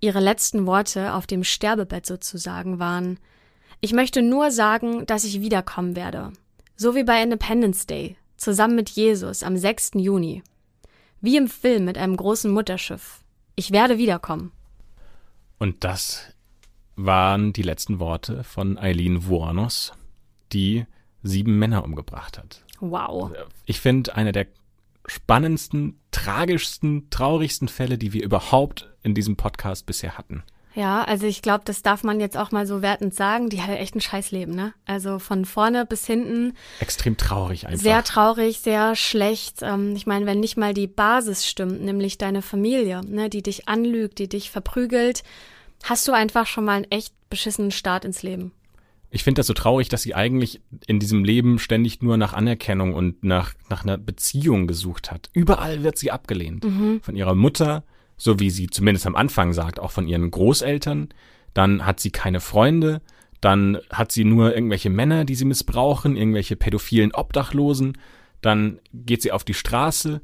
[0.00, 3.18] Ihre letzten Worte auf dem Sterbebett sozusagen waren,
[3.80, 6.32] ich möchte nur sagen, dass ich wiederkommen werde.
[6.78, 9.92] So wie bei Independence Day, zusammen mit Jesus am 6.
[9.94, 10.42] Juni.
[11.22, 13.20] Wie im Film mit einem großen Mutterschiff.
[13.54, 14.52] Ich werde wiederkommen.
[15.58, 16.34] Und das
[16.94, 19.94] waren die letzten Worte von Eileen Vuanos,
[20.52, 20.84] die
[21.22, 22.62] sieben Männer umgebracht hat.
[22.80, 23.32] Wow.
[23.64, 24.46] Ich finde, eine der
[25.06, 30.42] spannendsten, tragischsten, traurigsten Fälle, die wir überhaupt in diesem Podcast bisher hatten.
[30.76, 33.48] Ja, also ich glaube, das darf man jetzt auch mal so wertend sagen.
[33.48, 34.74] Die hatte echt ein Scheißleben, ne?
[34.84, 36.52] Also von vorne bis hinten.
[36.80, 37.82] Extrem traurig einfach.
[37.82, 39.62] Sehr traurig, sehr schlecht.
[39.62, 43.68] Ähm, ich meine, wenn nicht mal die Basis stimmt, nämlich deine Familie, ne, die dich
[43.68, 45.22] anlügt, die dich verprügelt,
[45.82, 48.52] hast du einfach schon mal einen echt beschissenen Start ins Leben.
[49.10, 52.92] Ich finde das so traurig, dass sie eigentlich in diesem Leben ständig nur nach Anerkennung
[52.92, 55.30] und nach, nach einer Beziehung gesucht hat.
[55.32, 56.64] Überall wird sie abgelehnt.
[56.64, 57.00] Mhm.
[57.02, 57.82] Von ihrer Mutter,
[58.16, 61.08] so wie sie zumindest am Anfang sagt, auch von ihren Großeltern.
[61.54, 63.00] Dann hat sie keine Freunde,
[63.40, 67.98] dann hat sie nur irgendwelche Männer, die sie missbrauchen, irgendwelche pädophilen Obdachlosen,
[68.42, 70.20] dann geht sie auf die Straße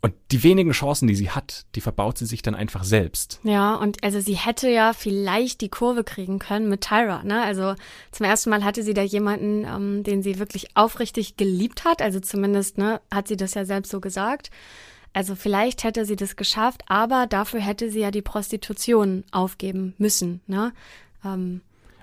[0.00, 3.40] Und die wenigen Chancen, die sie hat, die verbaut sie sich dann einfach selbst.
[3.42, 7.42] Ja, und also sie hätte ja vielleicht die Kurve kriegen können mit Tyra, ne?
[7.42, 7.74] Also
[8.12, 12.00] zum ersten Mal hatte sie da jemanden, ähm, den sie wirklich aufrichtig geliebt hat.
[12.00, 14.50] Also zumindest, ne, hat sie das ja selbst so gesagt.
[15.12, 20.40] Also vielleicht hätte sie das geschafft, aber dafür hätte sie ja die Prostitution aufgeben müssen,
[20.46, 20.72] ne?
[21.24, 21.60] Ähm,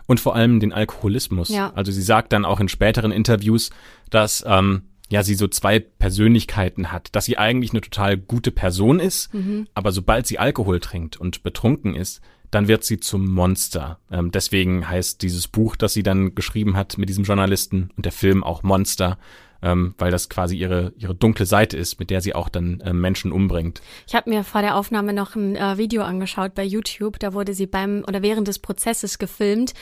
[0.08, 1.50] und vor allem den Alkoholismus.
[1.50, 1.72] Ja.
[1.74, 3.72] Also sie sagt dann auch in späteren Interviews,
[4.12, 9.00] dass ähm, ja sie so zwei Persönlichkeiten hat, dass sie eigentlich eine total gute Person
[9.00, 9.68] ist, Mhm.
[9.74, 14.00] aber sobald sie Alkohol trinkt und betrunken ist, dann wird sie zum Monster.
[14.12, 18.12] Ähm, deswegen heißt dieses Buch, das sie dann geschrieben hat mit diesem Journalisten und der
[18.12, 19.18] Film auch Monster,
[19.66, 22.94] ähm, weil das quasi ihre ihre dunkle Seite ist, mit der sie auch dann äh,
[22.94, 23.82] Menschen umbringt.
[24.08, 27.20] Ich habe mir vor der Aufnahme noch ein äh, Video angeschaut bei YouTube.
[27.20, 29.74] Da wurde sie beim oder während des Prozesses gefilmt.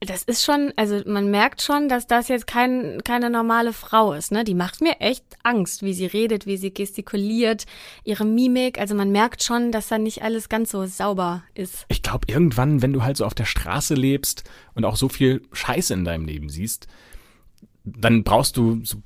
[0.00, 4.32] Das ist schon, also man merkt schon, dass das jetzt kein, keine normale Frau ist.
[4.32, 4.44] Ne?
[4.44, 7.64] Die macht mir echt Angst, wie sie redet, wie sie gestikuliert,
[8.04, 8.78] ihre Mimik.
[8.78, 11.86] Also man merkt schon, dass da nicht alles ganz so sauber ist.
[11.88, 15.42] Ich glaube, irgendwann, wenn du halt so auf der Straße lebst und auch so viel
[15.52, 16.86] Scheiße in deinem Leben siehst,
[17.84, 19.02] dann brauchst du so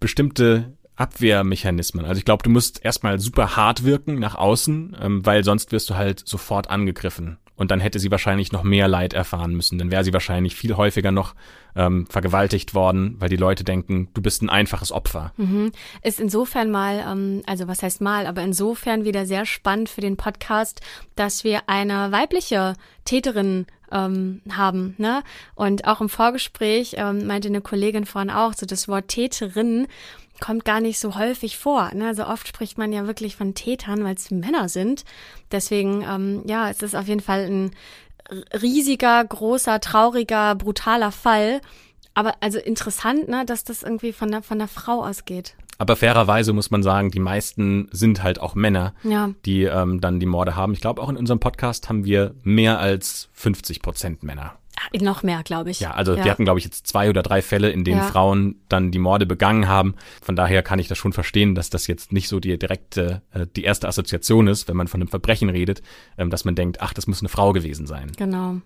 [0.00, 2.04] bestimmte Abwehrmechanismen.
[2.04, 5.90] Also ich glaube, du musst erstmal super hart wirken nach außen, ähm, weil sonst wirst
[5.90, 7.38] du halt sofort angegriffen.
[7.56, 9.78] Und dann hätte sie wahrscheinlich noch mehr Leid erfahren müssen.
[9.78, 11.36] Dann wäre sie wahrscheinlich viel häufiger noch
[11.76, 15.32] ähm, vergewaltigt worden, weil die Leute denken, du bist ein einfaches Opfer.
[15.36, 15.70] Mhm.
[16.02, 20.16] Ist insofern mal, ähm, also was heißt mal, aber insofern wieder sehr spannend für den
[20.16, 20.80] Podcast,
[21.14, 24.94] dass wir eine weibliche Täterin ähm, haben.
[24.98, 25.22] Ne?
[25.54, 29.86] Und auch im Vorgespräch ähm, meinte eine Kollegin vorhin auch, so das Wort Täterin
[30.40, 31.94] kommt gar nicht so häufig vor.
[31.94, 32.08] Ne?
[32.08, 35.04] Also oft spricht man ja wirklich von Tätern, weil es Männer sind.
[35.52, 37.70] Deswegen, ähm, ja, es ist auf jeden Fall ein
[38.60, 41.60] riesiger, großer, trauriger, brutaler Fall.
[42.14, 45.54] Aber also interessant, ne, dass das irgendwie von der, von der Frau ausgeht.
[45.78, 49.30] Aber fairerweise muss man sagen, die meisten sind halt auch Männer, Ja.
[49.44, 50.72] die ähm, dann die Morde haben.
[50.72, 54.54] Ich glaube, auch in unserem Podcast haben wir mehr als 50 Prozent Männer.
[54.76, 55.78] Ah, Noch mehr, glaube ich.
[55.78, 58.04] Ja, also wir hatten, glaube ich, jetzt zwei oder drei Fälle, in denen Ja.
[58.06, 59.94] Frauen dann die Morde begangen haben.
[60.20, 63.46] Von daher kann ich das schon verstehen, dass das jetzt nicht so die direkte, äh,
[63.54, 65.80] die erste Assoziation ist, wenn man von einem Verbrechen redet,
[66.18, 68.10] ähm, dass man denkt, ach, das muss eine Frau gewesen sein.
[68.16, 68.56] Genau.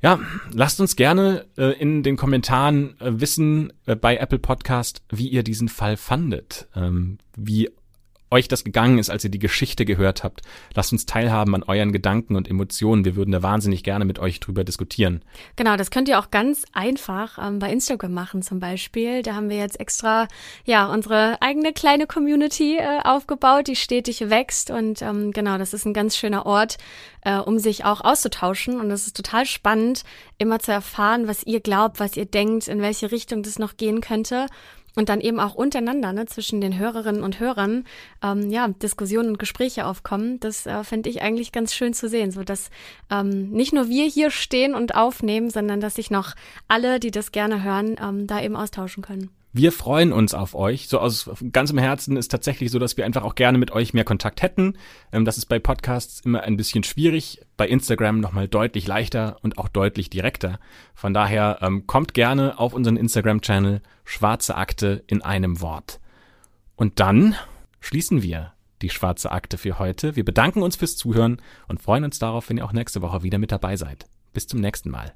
[0.00, 0.20] Ja,
[0.52, 5.42] lasst uns gerne äh, in den Kommentaren äh, wissen äh, bei Apple Podcast, wie ihr
[5.42, 7.70] diesen Fall fandet, ähm, wie
[8.30, 10.42] euch das gegangen ist, als ihr die Geschichte gehört habt.
[10.74, 13.04] Lasst uns teilhaben an euren Gedanken und Emotionen.
[13.04, 15.22] Wir würden da wahnsinnig gerne mit euch drüber diskutieren.
[15.56, 19.22] Genau, das könnt ihr auch ganz einfach ähm, bei Instagram machen zum Beispiel.
[19.22, 20.28] Da haben wir jetzt extra
[20.64, 25.86] ja unsere eigene kleine Community äh, aufgebaut, die stetig wächst und ähm, genau, das ist
[25.86, 26.76] ein ganz schöner Ort,
[27.22, 30.04] äh, um sich auch auszutauschen und es ist total spannend,
[30.38, 34.00] immer zu erfahren, was ihr glaubt, was ihr denkt, in welche Richtung das noch gehen
[34.00, 34.46] könnte.
[34.98, 37.84] Und dann eben auch untereinander, ne, zwischen den Hörerinnen und Hörern,
[38.20, 40.40] ähm, ja, Diskussionen und Gespräche aufkommen.
[40.40, 42.70] Das äh, finde ich eigentlich ganz schön zu sehen, so dass
[43.08, 46.34] ähm, nicht nur wir hier stehen und aufnehmen, sondern dass sich noch
[46.66, 49.30] alle, die das gerne hören, ähm, da eben austauschen können.
[49.52, 50.88] Wir freuen uns auf euch.
[50.88, 54.04] So aus ganzem Herzen ist tatsächlich so, dass wir einfach auch gerne mit euch mehr
[54.04, 54.76] Kontakt hätten.
[55.10, 57.40] Ähm, das ist bei Podcasts immer ein bisschen schwierig.
[57.56, 60.60] Bei Instagram nochmal deutlich leichter und auch deutlich direkter.
[60.94, 66.00] Von daher ähm, kommt gerne auf unseren Instagram-Channel Schwarze Akte in einem Wort.
[66.76, 67.34] Und dann
[67.80, 70.14] schließen wir die Schwarze Akte für heute.
[70.14, 73.38] Wir bedanken uns fürs Zuhören und freuen uns darauf, wenn ihr auch nächste Woche wieder
[73.38, 74.06] mit dabei seid.
[74.32, 75.14] Bis zum nächsten Mal.